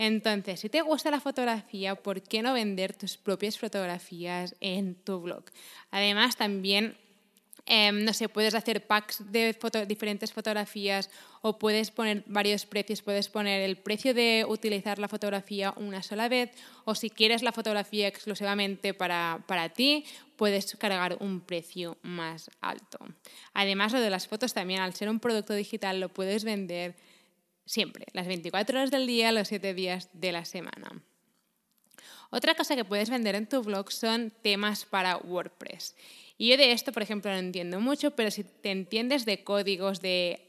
Entonces, 0.01 0.61
si 0.61 0.69
te 0.69 0.81
gusta 0.81 1.11
la 1.11 1.19
fotografía, 1.19 1.95
¿por 1.95 2.21
qué 2.21 2.41
no 2.41 2.53
vender 2.53 2.95
tus 2.95 3.17
propias 3.17 3.59
fotografías 3.59 4.55
en 4.61 4.95
tu 4.95 5.19
blog? 5.19 5.43
Además, 5.91 6.37
también 6.37 6.95
Em, 7.71 8.03
no 8.03 8.13
sé, 8.13 8.29
puedes 8.29 8.55
hacer 8.55 8.87
packs 8.87 9.31
de 9.31 9.55
diferentes 9.87 10.33
fotografías 10.33 11.11
o 11.43 11.59
puedes 11.59 11.91
poner 11.91 12.23
varios 12.25 12.65
precios. 12.65 13.03
Puedes 13.03 13.29
poner 13.29 13.61
el 13.61 13.77
precio 13.77 14.15
de 14.15 14.43
utilizar 14.49 14.97
la 14.97 15.07
fotografía 15.07 15.75
una 15.77 16.01
sola 16.01 16.27
vez 16.27 16.49
o 16.85 16.95
si 16.95 17.11
quieres 17.11 17.43
la 17.43 17.51
fotografía 17.51 18.07
exclusivamente 18.07 18.95
para, 18.95 19.43
para 19.45 19.69
ti, 19.69 20.03
puedes 20.35 20.75
cargar 20.77 21.17
un 21.19 21.41
precio 21.41 21.99
más 22.01 22.49
alto. 22.59 22.97
Además, 23.53 23.93
lo 23.93 23.99
de 23.99 24.09
las 24.09 24.27
fotos 24.27 24.55
también, 24.55 24.81
al 24.81 24.95
ser 24.95 25.07
un 25.07 25.19
producto 25.19 25.53
digital, 25.53 25.99
lo 25.99 26.09
puedes 26.09 26.43
vender 26.43 26.95
siempre, 27.69 28.07
las 28.13 28.25
24 28.25 28.79
horas 28.79 28.89
del 28.89 29.05
día, 29.05 29.31
los 29.31 29.47
7 29.47 29.75
días 29.75 30.09
de 30.13 30.31
la 30.31 30.43
semana. 30.43 31.03
Otra 32.31 32.55
cosa 32.55 32.75
que 32.75 32.83
puedes 32.83 33.11
vender 33.11 33.35
en 33.35 33.47
tu 33.47 33.61
blog 33.61 33.91
son 33.91 34.31
temas 34.41 34.85
para 34.85 35.17
WordPress. 35.17 35.95
Y 36.39 36.49
yo 36.49 36.57
de 36.57 36.71
esto, 36.71 36.91
por 36.91 37.03
ejemplo, 37.03 37.31
no 37.31 37.37
entiendo 37.37 37.79
mucho, 37.79 38.11
pero 38.11 38.31
si 38.31 38.43
te 38.43 38.71
entiendes 38.71 39.23
de 39.25 39.43
códigos 39.43 40.01
de 40.01 40.47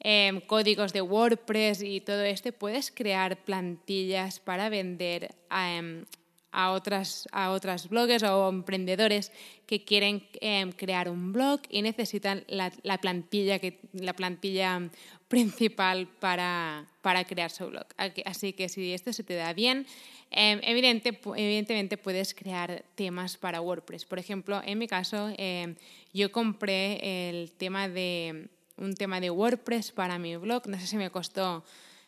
em, 0.00 0.40
códigos 0.40 0.92
de 0.92 1.00
WordPress 1.00 1.82
y 1.82 2.02
todo 2.02 2.22
esto, 2.22 2.52
puedes 2.52 2.90
crear 2.90 3.42
plantillas 3.44 4.38
para 4.38 4.68
vender 4.68 5.34
em, 5.50 6.04
a, 6.50 6.72
otras, 6.72 7.28
a 7.32 7.50
otras 7.50 7.88
bloggers 7.88 8.24
o 8.24 8.50
emprendedores 8.50 9.32
que 9.66 9.84
quieren 9.84 10.28
em, 10.40 10.70
crear 10.72 11.08
un 11.08 11.32
blog 11.32 11.60
y 11.70 11.80
necesitan 11.80 12.44
la, 12.46 12.70
la, 12.82 12.98
plantilla, 12.98 13.58
que, 13.58 13.80
la 13.92 14.12
plantilla 14.12 14.90
principal 15.32 16.06
para, 16.20 16.86
para 17.00 17.24
crear 17.24 17.50
su 17.50 17.66
blog. 17.66 17.86
Así 18.24 18.52
que 18.52 18.68
si 18.68 18.92
esto 18.92 19.12
se 19.12 19.24
te 19.24 19.34
da 19.34 19.52
bien, 19.52 19.86
Em, 20.34 20.60
evidente, 20.62 21.20
evidentemente 21.36 21.98
puedes 21.98 22.32
crear 22.32 22.84
temas 22.94 23.36
para 23.36 23.60
WordPress. 23.60 24.06
Por 24.06 24.18
ejemplo, 24.18 24.62
en 24.64 24.78
mi 24.78 24.88
caso, 24.88 25.30
em, 25.36 25.76
yo 26.14 26.32
compré 26.32 27.28
el 27.28 27.52
tema 27.52 27.86
de, 27.86 28.48
un 28.78 28.94
tema 28.94 29.20
de 29.20 29.28
WordPress 29.28 29.92
para 29.92 30.18
mi 30.18 30.34
blog. 30.36 30.66
No 30.68 30.80
sé 30.80 30.86
si 30.86 30.96
me 30.96 31.10
costó 31.10 31.64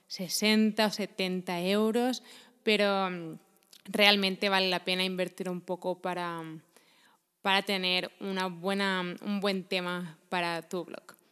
60 0.07 0.87
o 0.87 0.91
70 0.91 1.61
euros, 1.69 2.23
pero 2.63 3.09
em, 3.09 3.37
realmente 3.85 4.49
vale 4.49 4.71
la 4.71 4.87
pena 4.87 5.05
invertir 5.05 5.51
un 5.51 5.61
poco 5.61 6.01
para, 6.01 6.43
para 7.43 7.61
tener 7.61 8.11
una 8.21 8.47
buena, 8.47 9.03
un 9.21 9.41
buen 9.41 9.65
tema 9.65 10.17
para 10.31 10.63
tu 10.63 10.87
blog. 10.87 11.24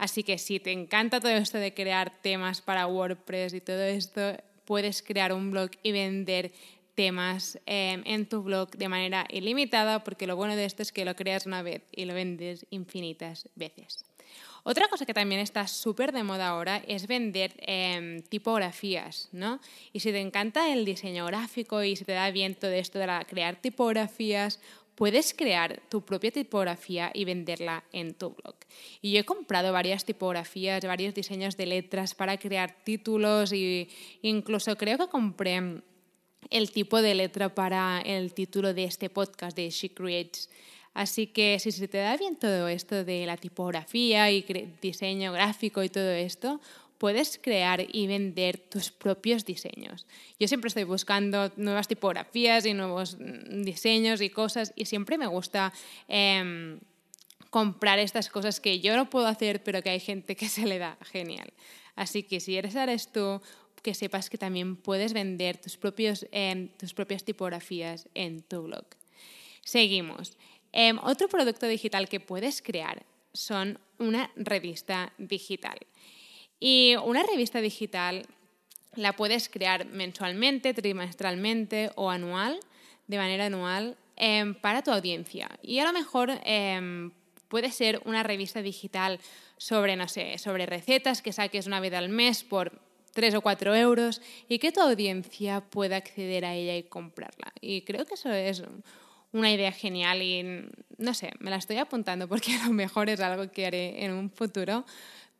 Así 0.00 0.22
que 0.22 0.38
si 0.38 0.60
te 0.60 0.72
encanta 0.72 1.20
todo 1.20 1.32
esto 1.32 1.58
de 1.58 1.74
crear 1.74 2.10
temas 2.22 2.62
para 2.62 2.86
WordPress 2.86 3.52
y 3.52 3.60
todo 3.60 3.82
esto, 3.82 4.34
puedes 4.64 5.02
crear 5.02 5.30
un 5.34 5.50
blog 5.50 5.72
y 5.82 5.92
vender 5.92 6.52
temas 6.94 7.58
em, 7.66 8.02
en 8.06 8.24
tu 8.24 8.42
blog 8.42 8.70
de 8.70 8.88
manera 8.88 9.26
ilimitada, 9.28 10.02
porque 10.02 10.26
lo 10.26 10.36
bueno 10.36 10.56
de 10.56 10.64
esto 10.64 10.80
es 10.80 10.90
que 10.90 11.04
lo 11.04 11.14
creas 11.16 11.44
una 11.44 11.60
vez 11.60 11.82
y 11.92 12.06
lo 12.06 12.14
vendes 12.14 12.64
infinitas 12.70 13.46
veces. 13.56 14.06
Otra 14.62 14.88
cosa 14.88 15.04
que 15.04 15.12
también 15.12 15.40
está 15.40 15.66
súper 15.66 16.12
de 16.12 16.22
moda 16.22 16.48
ahora 16.48 16.82
es 16.86 17.06
vender 17.06 17.52
em, 17.58 18.22
tipografías, 18.22 19.28
¿no? 19.32 19.60
Y 19.92 20.00
si 20.00 20.12
te 20.12 20.20
encanta 20.20 20.72
el 20.72 20.86
diseño 20.86 21.26
gráfico 21.26 21.82
y 21.82 21.96
si 21.96 22.06
te 22.06 22.12
da 22.12 22.30
bien 22.30 22.54
todo 22.54 22.72
esto 22.72 22.98
de 22.98 23.06
crear 23.28 23.56
tipografías 23.56 24.60
puedes 25.00 25.32
crear 25.32 25.80
tu 25.88 26.02
propia 26.02 26.30
tipografía 26.30 27.10
y 27.14 27.24
venderla 27.24 27.84
en 27.90 28.12
tu 28.12 28.34
blog. 28.34 28.54
Y 29.00 29.12
yo 29.12 29.20
he 29.20 29.24
comprado 29.24 29.72
varias 29.72 30.04
tipografías, 30.04 30.84
varios 30.84 31.14
diseños 31.14 31.56
de 31.56 31.64
letras 31.64 32.14
para 32.14 32.36
crear 32.36 32.84
títulos 32.84 33.50
e 33.52 33.88
incluso 34.20 34.76
creo 34.76 34.98
que 34.98 35.08
compré 35.08 35.80
el 36.50 36.70
tipo 36.70 37.00
de 37.00 37.14
letra 37.14 37.54
para 37.54 38.02
el 38.02 38.34
título 38.34 38.74
de 38.74 38.84
este 38.84 39.08
podcast 39.08 39.56
de 39.56 39.70
She 39.70 39.94
Creates. 39.94 40.50
Así 40.92 41.28
que 41.28 41.58
si 41.60 41.72
se 41.72 41.88
te 41.88 41.96
da 41.96 42.18
bien 42.18 42.36
todo 42.36 42.68
esto 42.68 43.02
de 43.02 43.24
la 43.24 43.38
tipografía 43.38 44.30
y 44.30 44.44
diseño 44.82 45.32
gráfico 45.32 45.82
y 45.82 45.88
todo 45.88 46.10
esto, 46.10 46.60
puedes 47.00 47.40
crear 47.42 47.86
y 47.90 48.06
vender 48.06 48.58
tus 48.58 48.90
propios 48.90 49.46
diseños. 49.46 50.06
Yo 50.38 50.46
siempre 50.48 50.68
estoy 50.68 50.84
buscando 50.84 51.50
nuevas 51.56 51.88
tipografías 51.88 52.66
y 52.66 52.74
nuevos 52.74 53.16
mm, 53.18 53.62
diseños 53.62 54.20
y 54.20 54.28
cosas 54.28 54.74
y 54.76 54.84
siempre 54.84 55.16
me 55.16 55.26
gusta 55.26 55.72
em, 56.08 56.78
comprar 57.48 57.98
estas 57.98 58.28
cosas 58.28 58.60
que 58.60 58.80
yo 58.80 58.96
no 58.96 59.08
puedo 59.08 59.26
hacer 59.28 59.62
pero 59.62 59.82
que 59.82 59.88
hay 59.88 59.98
gente 59.98 60.36
que 60.36 60.50
se 60.50 60.66
le 60.66 60.78
da 60.78 60.98
genial. 61.10 61.54
Así 61.96 62.22
que 62.22 62.38
si 62.38 62.58
eres 62.58 62.74
eres 62.74 63.10
tú, 63.10 63.40
que 63.82 63.94
sepas 63.94 64.28
que 64.28 64.36
también 64.36 64.76
puedes 64.76 65.14
vender 65.14 65.56
tus, 65.56 65.78
propios, 65.78 66.26
em, 66.32 66.68
tus 66.76 66.92
propias 66.92 67.24
tipografías 67.24 68.10
en 68.12 68.42
tu 68.42 68.64
blog. 68.64 68.84
Seguimos. 69.62 70.36
Em, 70.70 70.98
otro 71.02 71.28
producto 71.28 71.66
digital 71.66 72.10
que 72.10 72.20
puedes 72.20 72.60
crear 72.60 73.06
son 73.32 73.78
una 73.98 74.30
revista 74.36 75.14
digital. 75.16 75.78
Y 76.60 76.94
una 77.02 77.22
revista 77.22 77.60
digital 77.60 78.26
la 78.94 79.14
puedes 79.14 79.48
crear 79.48 79.86
mensualmente, 79.86 80.74
trimestralmente 80.74 81.90
o 81.96 82.10
anual, 82.10 82.60
de 83.06 83.16
manera 83.16 83.46
anual, 83.46 83.96
em, 84.16 84.54
para 84.54 84.82
tu 84.82 84.90
audiencia. 84.90 85.48
Y 85.62 85.78
a 85.78 85.84
lo 85.84 85.92
mejor 85.92 86.30
em, 86.44 87.10
puede 87.48 87.72
ser 87.72 88.00
una 88.04 88.22
revista 88.22 88.62
digital 88.62 89.18
sobre, 89.56 89.96
no 89.96 90.06
sé, 90.06 90.38
sobre 90.38 90.66
recetas 90.66 91.22
que 91.22 91.32
saques 91.32 91.66
una 91.66 91.80
vez 91.80 91.94
al 91.94 92.08
mes 92.08 92.44
por 92.44 92.80
3 93.12 93.34
o 93.34 93.40
4 93.40 93.74
euros 93.74 94.20
y 94.48 94.58
que 94.58 94.72
tu 94.72 94.80
audiencia 94.80 95.60
pueda 95.60 95.96
acceder 95.96 96.44
a 96.44 96.54
ella 96.54 96.76
y 96.76 96.84
comprarla. 96.84 97.52
Y 97.60 97.82
creo 97.82 98.04
que 98.06 98.14
eso 98.14 98.30
es 98.30 98.62
una 99.32 99.52
idea 99.52 99.72
genial 99.72 100.22
y 100.22 100.68
no 100.98 101.14
sé, 101.14 101.32
me 101.38 101.50
la 101.50 101.56
estoy 101.56 101.78
apuntando 101.78 102.28
porque 102.28 102.54
a 102.56 102.66
lo 102.66 102.72
mejor 102.72 103.08
es 103.08 103.20
algo 103.20 103.50
que 103.50 103.66
haré 103.66 104.04
en 104.04 104.12
un 104.12 104.30
futuro 104.30 104.84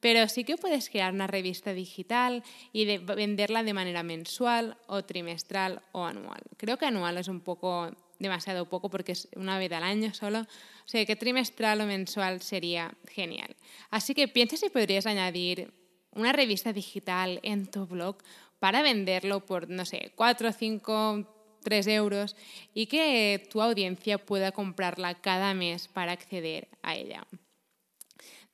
pero 0.00 0.26
sí 0.28 0.44
que 0.44 0.56
puedes 0.56 0.88
crear 0.88 1.12
una 1.12 1.26
revista 1.26 1.72
digital 1.72 2.42
y 2.72 2.98
venderla 2.98 3.62
de 3.62 3.74
manera 3.74 4.02
mensual 4.02 4.76
o 4.86 5.04
trimestral 5.04 5.82
o 5.92 6.04
anual. 6.04 6.42
Creo 6.56 6.78
que 6.78 6.86
anual 6.86 7.18
es 7.18 7.28
un 7.28 7.40
poco 7.40 7.90
demasiado 8.18 8.68
poco 8.68 8.90
porque 8.90 9.12
es 9.12 9.28
una 9.34 9.58
vez 9.58 9.72
al 9.72 9.82
año 9.82 10.14
solo. 10.14 10.40
O 10.40 10.88
sea 10.88 11.04
que 11.04 11.16
trimestral 11.16 11.80
o 11.80 11.86
mensual 11.86 12.40
sería 12.40 12.94
genial. 13.08 13.56
Así 13.90 14.14
que 14.14 14.28
piensa 14.28 14.56
si 14.56 14.70
podrías 14.70 15.06
añadir 15.06 15.72
una 16.12 16.32
revista 16.32 16.72
digital 16.72 17.40
en 17.42 17.70
tu 17.70 17.86
blog 17.86 18.16
para 18.58 18.82
venderlo 18.82 19.44
por, 19.46 19.68
no 19.68 19.84
sé, 19.84 20.12
4, 20.14 20.52
5, 20.52 21.60
3 21.62 21.86
euros 21.88 22.36
y 22.74 22.86
que 22.86 23.46
tu 23.50 23.62
audiencia 23.62 24.18
pueda 24.18 24.52
comprarla 24.52 25.20
cada 25.20 25.54
mes 25.54 25.88
para 25.88 26.12
acceder 26.12 26.68
a 26.82 26.94
ella. 26.94 27.26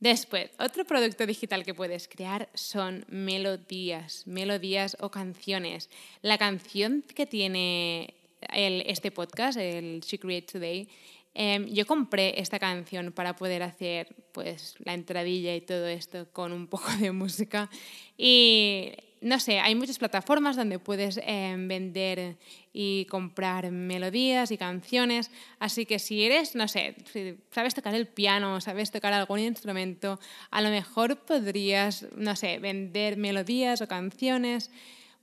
Después, 0.07 0.51
otro 0.61 0.85
producto 0.85 1.27
digital 1.27 1.65
que 1.65 1.75
puedes 1.75 2.07
crear 2.07 2.49
son 2.55 3.05
melodías, 3.09 4.25
melodías 4.25 4.97
o 5.01 5.11
canciones. 5.11 5.91
La 6.23 6.39
canción 6.39 7.03
que 7.13 7.27
tiene 7.27 8.15
este 8.41 9.11
podcast, 9.11 9.59
el 9.59 10.01
She 10.03 10.21
Create 10.21 10.47
Today, 10.47 10.89
em, 11.35 11.67
yo 11.67 11.87
compré 11.87 12.41
esta 12.41 12.61
canción 12.61 13.11
para 13.11 13.35
poder 13.35 13.65
hacer 13.65 14.15
pues, 14.31 14.77
la 14.79 14.95
entradilla 14.95 15.57
y 15.57 15.61
todo 15.61 15.89
esto 15.89 16.29
con 16.33 16.53
un 16.53 16.69
poco 16.69 16.93
de 17.01 17.11
música. 17.11 17.69
Y 18.17 18.93
no 19.21 19.41
sé, 19.41 19.59
hay 19.59 19.75
muchas 19.75 19.99
plataformas 19.99 20.57
donde 20.57 20.79
puedes 20.79 21.21
em, 21.23 21.69
vender 21.69 22.37
y 22.73 23.07
comprar 23.07 23.71
melodías 23.71 24.51
y 24.51 24.59
canciones, 24.59 25.31
así 25.59 25.87
que 25.87 25.99
si 25.99 26.25
eres, 26.25 26.55
no 26.55 26.69
sé, 26.69 26.97
si 27.13 27.37
sabes 27.51 27.75
tocar 27.75 27.95
el 27.95 28.07
piano, 28.07 28.61
sabes 28.61 28.91
tocar 28.91 29.13
algún 29.13 29.41
instrumento, 29.41 30.21
a 30.51 30.61
lo 30.61 30.71
mejor 30.71 31.17
podrías, 31.25 32.07
no 32.17 32.37
sé, 32.37 32.59
vender 32.59 33.17
melodías 33.17 33.81
o 33.81 33.89
canciones, 33.89 34.71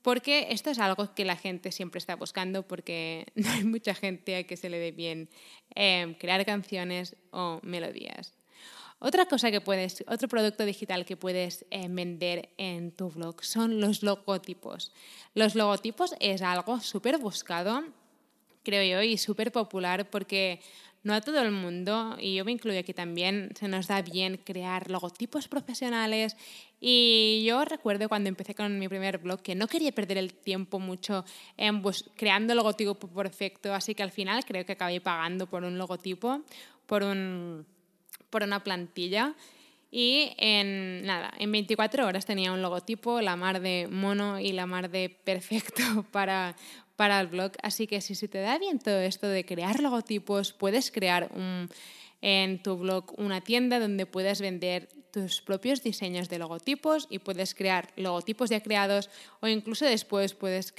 porque 0.02 0.48
esto 0.50 0.70
es 0.70 0.80
algo 0.80 1.16
que 1.16 1.26
la 1.26 1.38
gente 1.38 1.72
siempre 1.72 1.98
está 1.98 2.16
buscando, 2.16 2.68
porque 2.68 3.26
no 3.36 3.50
hay 3.52 3.64
mucha 3.64 3.94
gente 3.94 4.36
a 4.36 4.44
que 4.44 4.58
se 4.58 4.70
le 4.70 4.78
dé 4.78 4.92
bien 4.92 5.30
em, 5.76 6.14
crear 6.16 6.46
canciones 6.46 7.16
o 7.32 7.60
melodías. 7.64 8.34
Otra 9.06 9.26
cosa 9.26 9.52
que 9.52 9.60
puedes, 9.60 10.02
otro 10.08 10.30
producto 10.30 10.64
digital 10.64 11.04
que 11.04 11.18
puedes 11.18 11.66
eh, 11.72 11.88
vender 11.90 12.48
en 12.56 12.94
tu 12.94 13.10
blog 13.10 13.44
son 13.44 13.82
los 13.82 14.02
logotipos. 14.02 14.94
Los 15.34 15.56
logotipos 15.56 16.16
es 16.22 16.42
algo 16.42 16.80
súper 16.80 17.18
buscado, 17.18 17.84
creo 18.64 18.82
yo, 18.90 19.04
y 19.04 19.18
súper 19.18 19.52
popular 19.52 20.10
porque 20.10 20.62
no 21.04 21.14
a 21.14 21.20
todo 21.20 21.42
el 21.42 21.52
mundo, 21.52 22.16
y 22.18 22.36
yo 22.36 22.46
me 22.46 22.54
incluyo 22.54 22.80
aquí 22.80 22.94
también, 22.94 23.52
se 23.60 23.68
nos 23.68 23.88
da 23.88 24.02
bien 24.02 24.38
crear 24.38 24.90
logotipos 24.90 25.50
profesionales. 25.50 26.38
Y 26.80 27.44
yo 27.46 27.66
recuerdo 27.66 28.08
cuando 28.08 28.30
empecé 28.30 28.56
con 28.56 28.80
mi 28.80 28.88
primer 28.88 29.18
blog 29.18 29.42
que 29.42 29.54
no 29.54 29.68
quería 29.68 29.92
perder 29.92 30.18
el 30.18 30.34
tiempo 30.34 30.80
mucho 30.80 31.26
en 31.58 31.84
creando 32.16 32.54
el 32.54 32.58
logotipo 32.58 32.96
perfecto, 32.96 33.74
así 33.74 33.96
que 33.96 34.04
al 34.04 34.12
final 34.12 34.46
creo 34.46 34.66
que 34.66 34.72
acabé 34.72 35.02
pagando 35.02 35.46
por 35.46 35.66
un 35.66 35.78
logotipo, 35.78 36.42
por, 36.86 37.04
un, 37.04 37.66
por 38.34 38.42
una 38.42 38.64
plantilla. 38.64 39.36
Y 39.92 40.32
en 40.40 41.06
nada, 41.06 41.32
en 41.38 41.52
24 41.52 42.08
horas 42.08 42.26
tenía 42.26 42.52
un 42.52 42.64
logotipo, 42.64 43.22
la 43.22 43.36
mar 43.36 43.62
de 43.62 43.88
mono 43.92 44.40
y 44.40 44.52
la 44.54 44.66
mar 44.66 44.90
de 44.90 45.16
perfecto 45.24 45.84
para, 46.12 46.56
para 46.96 47.22
el 47.22 47.28
blog. 47.28 47.52
Así 47.62 47.86
que 47.86 48.02
si 48.02 48.16
se 48.16 48.28
te 48.28 48.40
da 48.40 48.58
bien 48.58 48.80
todo 48.80 49.00
esto 49.02 49.28
de 49.28 49.46
crear 49.46 49.80
logotipos, 49.80 50.52
puedes 50.52 50.90
crear 50.90 51.30
en 52.22 52.64
tu 52.64 52.76
blog 52.76 53.14
una 53.20 53.42
tienda 53.42 53.80
donde 53.80 54.08
puedas 54.08 54.42
vender 54.42 54.90
tus 55.12 55.42
propios 55.42 55.84
diseños 55.84 56.28
de 56.28 56.40
logotipos 56.40 57.06
y 57.12 57.20
puedes 57.20 57.54
crear 57.54 57.90
logotipos 57.96 58.50
ya 58.50 58.64
creados 58.64 59.12
o 59.42 59.48
incluso 59.48 59.86
después 59.86 60.34
puedes 60.34 60.74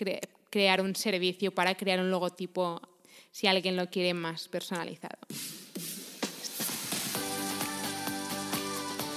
crear 0.51 0.81
un 0.81 0.97
servicio 0.97 1.55
para 1.55 1.77
crear 1.77 2.01
un 2.01 2.11
logotipo 2.11 2.83
si 3.31 3.47
alguien 3.47 3.77
lo 3.77 3.91
quiere 3.91 4.13
más 4.13 4.49
personalizado. 4.49 5.19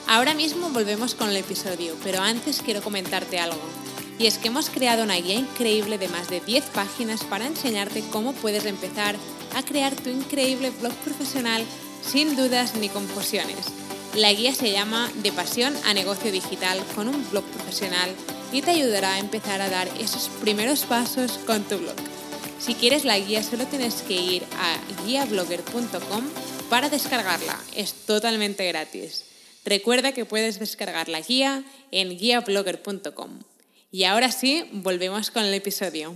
Ahora 0.10 0.34
mismo 0.34 0.70
volvemos 0.70 1.16
con 1.16 1.30
el 1.30 1.36
episodio, 1.36 1.94
pero 2.02 2.22
antes 2.22 2.62
quiero 2.62 2.82
comentarte 2.82 3.40
algo. 3.40 3.60
Y 4.18 4.26
es 4.28 4.38
que 4.38 4.48
hemos 4.48 4.70
creado 4.70 5.04
una 5.04 5.16
guía 5.16 5.36
increíble 5.36 5.98
de 5.98 6.08
más 6.08 6.30
de 6.30 6.40
10 6.40 6.64
páginas 6.68 7.26
para 7.26 7.46
enseñarte 7.46 8.02
cómo 8.10 8.32
puedes 8.32 8.66
empezar 8.66 9.18
a 9.54 9.64
crear 9.64 9.94
tu 9.96 10.10
increíble 10.10 10.70
blog 10.70 10.94
profesional 11.04 11.62
sin 12.02 12.38
dudas 12.38 12.76
ni 12.76 12.88
confusiones. 12.88 13.66
La 14.16 14.32
guía 14.32 14.56
se 14.56 14.72
llama 14.72 15.12
De 15.22 15.34
pasión 15.34 15.76
a 15.86 15.94
negocio 15.94 16.32
digital 16.32 16.82
con 16.96 17.10
un 17.10 17.30
blog 17.30 17.44
profesional 17.44 18.10
y 18.54 18.62
te 18.62 18.72
ayudará 18.72 19.16
a 19.16 19.20
empezar 19.20 19.60
a 19.60 19.70
dar 19.70 19.90
esos 20.00 20.30
primeros 20.40 20.86
pasos 20.86 21.38
con 21.46 21.64
tu 21.64 21.80
blog. 21.80 21.98
Si 22.60 22.76
quieres 22.76 23.04
la 23.04 23.20
guía 23.20 23.44
solo 23.44 23.66
tienes 23.66 24.04
que 24.04 24.14
ir 24.14 24.44
a 24.58 25.04
guiablogger.com 25.06 26.24
para 26.70 26.90
descargarla. 26.90 27.60
Es 27.76 27.94
totalmente 28.06 28.66
gratis. 28.68 29.26
Recuerda 29.68 30.14
que 30.14 30.24
puedes 30.24 30.60
descargar 30.60 31.10
la 31.10 31.20
guía 31.20 31.62
en 31.92 32.18
guiablogger.com. 32.18 33.40
Y 33.92 34.06
ahora 34.06 34.32
sí, 34.32 34.64
volvemos 34.72 35.30
con 35.30 35.44
el 35.44 35.54
episodio. 35.54 36.16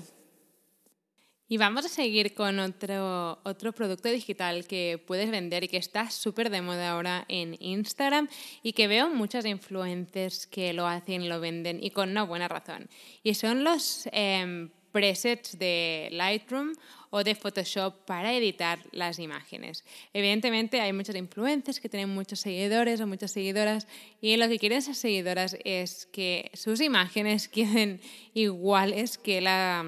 Y 1.50 1.58
vamos 1.58 1.84
a 1.84 1.90
seguir 1.90 2.34
con 2.34 2.60
otro, 2.60 3.42
otro 3.44 3.74
producto 3.74 4.08
digital 4.08 4.66
que 4.66 5.04
puedes 5.06 5.30
vender 5.32 5.66
y 5.66 5.68
que 5.68 5.76
está 5.76 6.10
súper 6.10 6.50
de 6.50 6.62
moda 6.62 6.92
ahora 6.92 7.26
en 7.28 7.58
Instagram 7.60 8.30
y 8.64 8.72
que 8.72 8.88
veo 8.88 9.10
muchas 9.10 9.46
influencers 9.46 10.48
que 10.48 10.72
lo 10.72 10.88
hacen, 10.88 11.28
lo 11.28 11.42
venden 11.42 11.84
y 11.84 11.92
con 11.92 12.10
una 12.10 12.24
buena 12.24 12.48
razón. 12.48 12.88
Y 13.22 13.34
son 13.34 13.66
los 13.66 14.08
em, 14.14 14.70
presets 14.92 15.58
de 15.58 16.10
Lightroom 16.12 16.74
o 17.10 17.24
de 17.24 17.36
Photoshop 17.36 18.06
para 18.06 18.34
editar 18.34 18.80
las 18.92 19.20
imágenes. 19.20 19.84
Evidentemente 20.14 20.80
hay 20.82 20.94
muchos 20.94 21.16
influencers 21.16 21.80
que 21.80 21.90
tienen 21.90 22.10
muchos 22.10 22.40
seguidores 22.40 23.02
o 23.02 23.08
muchas 23.08 23.32
seguidoras 23.32 23.88
y 24.22 24.38
lo 24.38 24.48
que 24.48 24.60
quieren 24.60 24.80
esas 24.80 24.98
seguidoras 24.98 25.58
es 25.66 26.08
que 26.08 26.50
sus 26.54 26.82
imágenes 26.82 27.48
queden 27.50 28.00
iguales 28.34 29.18
que 29.18 29.42
la, 29.42 29.86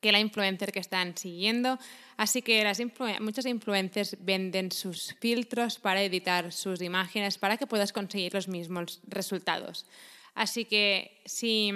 que 0.00 0.12
la 0.12 0.20
influencer 0.20 0.72
que 0.72 0.80
están 0.80 1.16
siguiendo. 1.16 1.78
Así 2.16 2.42
que 2.42 2.62
las 2.64 2.80
muchos 3.20 3.46
influencers 3.46 4.16
venden 4.20 4.72
sus 4.72 5.14
filtros 5.20 5.78
para 5.78 6.02
editar 6.02 6.52
sus 6.52 6.82
imágenes 6.82 7.38
para 7.38 7.56
que 7.56 7.66
puedas 7.66 7.92
conseguir 7.92 8.34
los 8.34 8.48
mismos 8.48 9.00
resultados. 9.06 9.86
Así 10.38 10.64
que 10.64 11.20
si, 11.24 11.72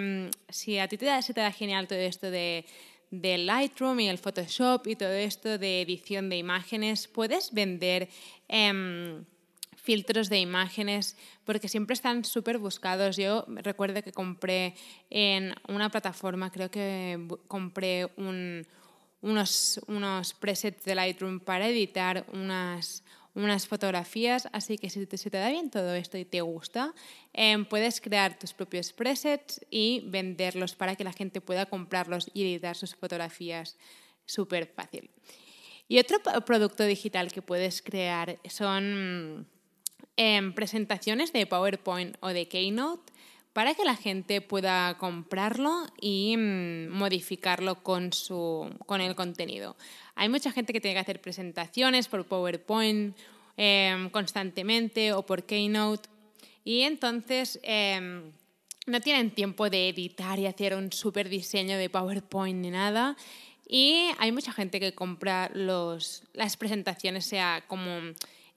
si 0.49 0.78
a 0.78 0.87
ti 0.87 0.97
te 0.97 1.07
da, 1.07 1.21
se 1.21 1.35
te 1.35 1.40
da 1.40 1.50
genial 1.50 1.88
todo 1.88 1.99
esto 1.99 2.31
de 2.31 2.64
de 3.12 3.37
Lightroom 3.37 4.00
y 4.00 4.09
el 4.09 4.19
Photoshop 4.19 4.87
y 4.87 4.97
todo 4.97 5.12
esto 5.12 5.59
de 5.59 5.83
edición 5.83 6.31
de 6.31 6.38
imágenes, 6.38 7.09
puedes 7.09 7.52
vender 7.52 8.09
em, 8.49 9.25
filtros 9.76 10.31
de 10.31 10.38
imágenes 10.38 11.16
porque 11.45 11.69
siempre 11.69 11.92
están 11.92 12.25
súper 12.25 12.57
buscados. 12.57 13.19
Yo 13.19 13.45
recuerdo 13.49 14.02
que 14.02 14.12
compré 14.12 14.75
en 15.11 15.54
una 15.69 15.90
plataforma, 15.90 16.50
creo 16.50 16.71
que 16.71 17.21
compré 17.49 18.09
unos, 18.16 19.81
unos 19.87 20.35
presets 20.35 20.83
de 20.85 20.95
Lightroom 20.95 21.40
para 21.40 21.69
editar 21.69 22.25
unas 22.33 23.04
unas 23.35 23.67
fotografías, 23.67 24.49
así 24.53 24.77
que 24.77 24.91
si 24.91 25.07
te, 25.07 25.17
se 25.17 25.31
te 25.31 25.39
da 25.39 25.49
bien 25.49 25.71
todo 25.71 25.95
esto 25.95 26.19
y 26.19 26.25
te 26.25 26.41
gusta, 26.43 26.95
em, 27.33 27.65
puedes 27.65 28.01
crear 28.01 28.39
tus 28.39 28.53
propios 28.53 28.93
presets 28.93 29.64
y 29.71 30.03
venderlos 30.07 30.75
para 30.75 30.97
que 30.97 31.05
la 31.05 31.12
gente 31.12 31.40
pueda 31.40 31.66
comprarlos 31.66 32.31
y 32.35 32.42
editar 32.42 32.77
sus 32.77 32.95
fotografías 32.95 33.79
súper 34.27 34.66
fácil. 34.66 35.11
Y 35.88 35.99
otro 35.99 36.21
producto 36.45 36.85
digital 36.85 37.33
que 37.33 37.42
puedes 37.42 37.83
crear 37.83 38.38
son 38.49 39.47
em, 40.16 40.55
presentaciones 40.55 41.33
de 41.33 41.47
PowerPoint 41.47 42.16
o 42.21 42.29
de 42.29 42.49
Keynote 42.49 43.12
para 43.53 43.75
que 43.75 43.85
la 43.85 43.97
gente 43.97 44.41
pueda 44.41 44.97
comprarlo 44.99 45.87
y 46.01 46.37
mm, 46.37 46.88
modificarlo 46.88 47.83
con, 47.83 48.12
su, 48.12 48.71
con 48.87 49.01
el 49.01 49.15
contenido. 49.15 49.77
Hay 50.15 50.29
mucha 50.29 50.53
gente 50.53 50.73
que 50.73 50.81
tiene 50.81 50.95
que 50.95 51.01
hacer 51.01 51.21
presentaciones 51.21 52.09
por 52.09 52.27
PowerPoint 52.27 53.17
em, 53.57 54.11
constantemente 54.11 55.12
o 55.12 55.25
por 55.27 55.45
Keynote 55.45 56.09
y 56.65 56.83
entonces 56.83 57.61
em, 57.62 58.33
no 58.87 59.01
tienen 59.01 59.31
tiempo 59.31 59.69
de 59.69 59.88
editar 59.88 60.38
y 60.38 60.47
hacer 60.47 60.75
un 60.75 60.93
super 60.93 61.29
diseño 61.29 61.77
de 61.77 61.91
PowerPoint 61.91 62.59
ni 62.61 62.71
nada. 62.71 63.17
Y 63.69 64.11
hay 64.19 64.33
mucha 64.33 64.53
gente 64.53 64.81
que 64.81 64.95
compra 64.95 65.51
los, 65.55 66.25
las 66.33 66.57
presentaciones, 66.57 67.25
sea 67.25 67.65
como 67.69 68.01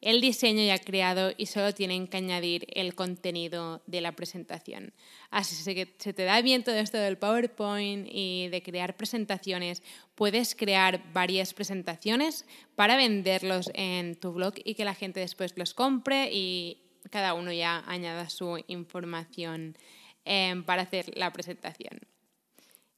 el 0.06 0.22
diseño 0.22 0.64
ya 0.64 0.78
creado 0.78 1.34
y 1.36 1.48
solo 1.48 1.74
tienen 1.74 2.08
que 2.08 2.18
añadir 2.18 2.68
el 2.76 2.94
contenido 2.94 3.82
de 3.88 4.02
la 4.02 4.12
presentación. 4.12 4.94
Así 5.32 5.74
que 5.74 5.96
se 5.98 6.14
te 6.14 6.26
da 6.26 6.44
bien 6.44 6.64
todo 6.64 6.76
esto 6.76 7.00
del 7.00 7.18
PowerPoint 7.18 8.08
y 8.12 8.48
de 8.50 8.62
crear 8.62 8.96
presentaciones. 8.96 9.82
Puedes 10.14 10.54
crear 10.54 11.02
varias 11.12 11.56
presentaciones 11.56 12.46
para 12.76 12.98
venderlos 12.98 13.72
en 13.74 14.16
tu 14.16 14.32
blog 14.32 14.54
y 14.64 14.76
que 14.76 14.86
la 14.86 14.94
gente 14.94 15.22
después 15.22 15.58
los 15.58 15.74
compre 15.74 16.30
y 16.32 16.84
cada 17.10 17.34
uno 17.34 17.52
ya 17.52 17.84
añada 17.88 18.30
su 18.30 18.64
información 18.68 19.76
em, 20.24 20.64
para 20.64 20.84
hacer 20.84 21.18
la 21.18 21.34
presentación. 21.34 22.00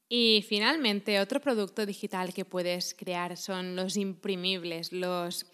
Y 0.09 0.45
finalmente, 0.47 1.21
otro 1.21 1.39
producto 1.39 1.85
digital 1.85 2.33
que 2.33 2.43
puedes 2.43 2.93
crear 2.93 3.37
son 3.37 3.77
los 3.77 3.95
imprimibles, 3.95 4.91
los, 4.91 5.45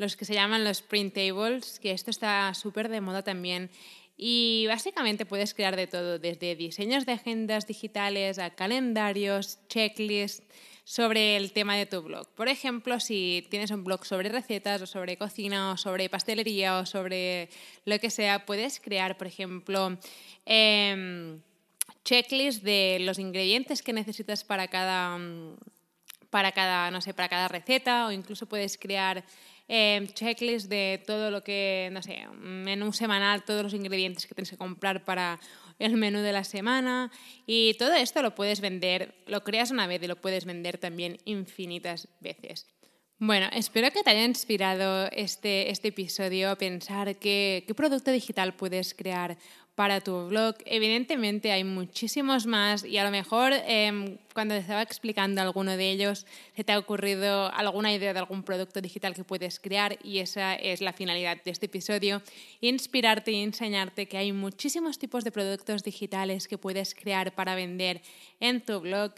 los 0.00 0.16
que 0.16 0.24
se 0.24 0.32
llaman 0.32 0.64
los 0.64 0.80
printables, 0.80 1.78
que 1.78 1.90
esto 1.92 2.10
está 2.10 2.54
súper 2.54 2.88
de 2.88 3.02
moda 3.02 3.22
también. 3.22 3.70
Y 4.16 4.64
básicamente 4.66 5.26
puedes 5.26 5.52
crear 5.52 5.76
de 5.76 5.86
todo, 5.86 6.18
desde 6.18 6.56
diseños 6.56 7.04
de 7.04 7.12
agendas 7.12 7.66
digitales 7.66 8.38
a 8.38 8.50
calendarios, 8.50 9.58
checklists 9.68 10.42
sobre 10.84 11.36
el 11.36 11.52
tema 11.52 11.76
de 11.76 11.84
tu 11.84 12.00
blog. 12.00 12.26
Por 12.34 12.48
ejemplo, 12.48 12.98
si 12.98 13.46
tienes 13.50 13.70
un 13.70 13.84
blog 13.84 14.06
sobre 14.06 14.30
recetas 14.30 14.80
o 14.80 14.86
sobre 14.86 15.18
cocina 15.18 15.72
o 15.72 15.76
sobre 15.76 16.08
pastelería 16.08 16.78
o 16.78 16.86
sobre 16.86 17.50
lo 17.84 17.98
que 17.98 18.08
sea, 18.08 18.46
puedes 18.46 18.80
crear, 18.80 19.18
por 19.18 19.26
ejemplo, 19.26 19.98
eh, 20.46 21.38
checklist 22.04 22.62
de 22.62 22.98
los 23.00 23.18
ingredientes 23.18 23.82
que 23.82 23.92
necesitas 23.92 24.44
para 24.44 24.68
cada, 24.68 25.18
para 26.30 26.52
cada, 26.52 26.90
no 26.90 27.02
sé, 27.02 27.12
para 27.12 27.28
cada 27.28 27.48
receta 27.48 28.06
o 28.06 28.12
incluso 28.12 28.46
puedes 28.46 28.78
crear 28.78 29.24
eh, 29.72 30.04
checklist 30.14 30.68
de 30.68 31.00
todo 31.06 31.30
lo 31.30 31.44
que, 31.44 31.90
no 31.92 32.02
sé, 32.02 32.26
menú 32.40 32.92
semanal, 32.92 33.44
todos 33.44 33.62
los 33.62 33.72
ingredientes 33.72 34.26
que 34.26 34.34
tienes 34.34 34.50
que 34.50 34.56
comprar 34.56 35.04
para 35.04 35.38
el 35.78 35.96
menú 35.96 36.18
de 36.18 36.32
la 36.32 36.42
semana 36.42 37.12
y 37.46 37.74
todo 37.74 37.94
esto 37.94 38.20
lo 38.20 38.34
puedes 38.34 38.60
vender, 38.60 39.14
lo 39.26 39.44
creas 39.44 39.70
una 39.70 39.86
vez 39.86 40.02
y 40.02 40.08
lo 40.08 40.20
puedes 40.20 40.44
vender 40.44 40.78
también 40.78 41.18
infinitas 41.24 42.08
veces. 42.18 42.66
Bueno, 43.20 43.48
espero 43.52 43.92
que 43.92 44.02
te 44.02 44.10
haya 44.10 44.24
inspirado 44.24 45.06
este, 45.12 45.70
este 45.70 45.88
episodio 45.88 46.50
a 46.50 46.56
pensar 46.56 47.16
qué, 47.16 47.62
qué 47.64 47.74
producto 47.74 48.10
digital 48.10 48.54
puedes 48.54 48.92
crear 48.92 49.38
para 49.80 50.02
tu 50.02 50.28
blog. 50.28 50.56
Evidentemente 50.66 51.52
hay 51.52 51.64
muchísimos 51.64 52.44
más 52.44 52.84
y 52.84 52.98
a 52.98 53.04
lo 53.04 53.10
mejor 53.10 53.54
em, 53.66 54.18
cuando 54.34 54.54
te 54.54 54.60
estaba 54.60 54.82
explicando 54.82 55.40
alguno 55.40 55.74
de 55.74 55.90
ellos 55.90 56.26
se 56.54 56.64
te 56.64 56.72
ha 56.72 56.78
ocurrido 56.78 57.50
alguna 57.50 57.90
idea 57.90 58.12
de 58.12 58.18
algún 58.18 58.42
producto 58.42 58.82
digital 58.82 59.14
que 59.14 59.24
puedes 59.24 59.58
crear 59.58 59.96
y 60.04 60.18
esa 60.18 60.54
es 60.54 60.82
la 60.82 60.92
finalidad 60.92 61.42
de 61.42 61.50
este 61.50 61.64
episodio, 61.64 62.20
inspirarte 62.60 63.32
y 63.32 63.42
enseñarte 63.42 64.04
que 64.04 64.18
hay 64.18 64.32
muchísimos 64.32 64.98
tipos 64.98 65.24
de 65.24 65.32
productos 65.32 65.82
digitales 65.82 66.46
que 66.46 66.58
puedes 66.58 66.94
crear 66.94 67.34
para 67.34 67.54
vender 67.54 68.02
en 68.38 68.60
tu 68.60 68.80
blog 68.80 69.14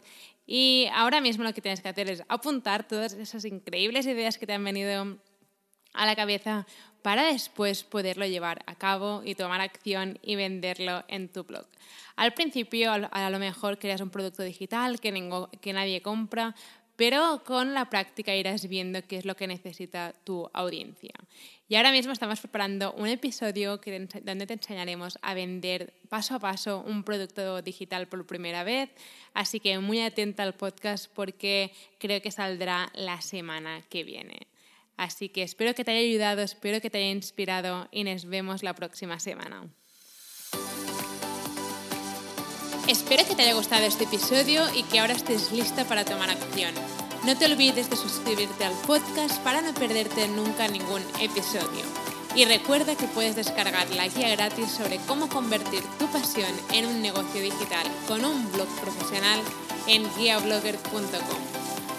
y 0.46 0.86
ahora 0.94 1.20
mismo 1.20 1.42
lo 1.42 1.52
que 1.54 1.60
tienes 1.60 1.80
que 1.80 1.88
hacer 1.88 2.08
es 2.08 2.22
apuntar 2.28 2.86
todas 2.86 3.14
esas 3.14 3.44
increíbles 3.46 4.06
ideas 4.06 4.38
que 4.38 4.46
te 4.46 4.52
han 4.52 4.62
venido 4.62 5.18
a 5.92 6.06
la 6.06 6.16
cabeza 6.16 6.66
para 7.02 7.24
después 7.24 7.82
poderlo 7.82 8.26
llevar 8.26 8.62
a 8.66 8.76
cabo 8.76 9.22
y 9.24 9.34
tomar 9.34 9.60
acción 9.60 10.18
y 10.22 10.36
venderlo 10.36 11.04
en 11.08 11.28
tu 11.28 11.44
blog. 11.44 11.66
Al 12.16 12.32
principio 12.32 12.92
a 12.92 13.30
lo 13.30 13.38
mejor 13.38 13.78
creas 13.78 14.00
un 14.00 14.10
producto 14.10 14.42
digital 14.42 15.00
que, 15.00 15.12
que 15.60 15.72
nadie 15.72 16.02
compra, 16.02 16.54
pero 16.96 17.42
con 17.44 17.74
la 17.74 17.90
práctica 17.90 18.34
irás 18.36 18.68
viendo 18.68 19.02
qué 19.02 19.16
es 19.16 19.24
lo 19.24 19.34
que 19.34 19.46
necesita 19.46 20.14
tu 20.24 20.48
audiencia. 20.52 21.12
Y 21.68 21.76
ahora 21.76 21.90
mismo 21.90 22.12
estamos 22.12 22.38
preparando 22.38 22.92
un 22.92 23.08
episodio 23.08 23.80
que, 23.80 24.06
donde 24.22 24.46
te 24.46 24.52
enseñaremos 24.52 25.18
a 25.22 25.32
vender 25.32 25.94
paso 26.10 26.34
a 26.34 26.38
paso 26.38 26.84
un 26.86 27.02
producto 27.02 27.62
digital 27.62 28.08
por 28.08 28.26
primera 28.26 28.62
vez, 28.62 28.90
así 29.32 29.58
que 29.58 29.78
muy 29.78 30.00
atenta 30.02 30.42
al 30.42 30.52
podcast 30.52 31.10
porque 31.14 31.72
creo 31.98 32.20
que 32.20 32.30
saldrá 32.30 32.90
la 32.94 33.22
semana 33.22 33.82
que 33.88 34.04
viene. 34.04 34.51
Así 35.02 35.30
que 35.30 35.42
espero 35.42 35.74
que 35.74 35.82
te 35.82 35.90
haya 35.90 35.98
ayudado, 35.98 36.42
espero 36.42 36.80
que 36.80 36.88
te 36.88 36.98
haya 36.98 37.10
inspirado 37.10 37.88
y 37.90 38.04
nos 38.04 38.24
vemos 38.24 38.62
la 38.62 38.72
próxima 38.72 39.18
semana. 39.18 39.68
Espero 42.86 43.26
que 43.26 43.34
te 43.34 43.42
haya 43.42 43.54
gustado 43.54 43.84
este 43.84 44.04
episodio 44.04 44.62
y 44.76 44.84
que 44.84 45.00
ahora 45.00 45.14
estés 45.14 45.50
lista 45.50 45.84
para 45.86 46.04
tomar 46.04 46.30
acción. 46.30 46.72
No 47.26 47.36
te 47.36 47.46
olvides 47.46 47.90
de 47.90 47.96
suscribirte 47.96 48.64
al 48.64 48.74
podcast 48.86 49.42
para 49.42 49.60
no 49.60 49.74
perderte 49.74 50.28
nunca 50.28 50.68
ningún 50.68 51.02
episodio. 51.20 51.82
Y 52.36 52.44
recuerda 52.44 52.94
que 52.96 53.08
puedes 53.08 53.34
descargar 53.34 53.90
la 53.90 54.06
guía 54.06 54.30
gratis 54.36 54.70
sobre 54.70 54.98
cómo 55.08 55.28
convertir 55.28 55.82
tu 55.98 56.06
pasión 56.12 56.52
en 56.72 56.86
un 56.86 57.02
negocio 57.02 57.42
digital 57.42 57.88
con 58.06 58.24
un 58.24 58.52
blog 58.52 58.68
profesional 58.80 59.40
en 59.88 60.04
guiablogger.com. 60.16 61.61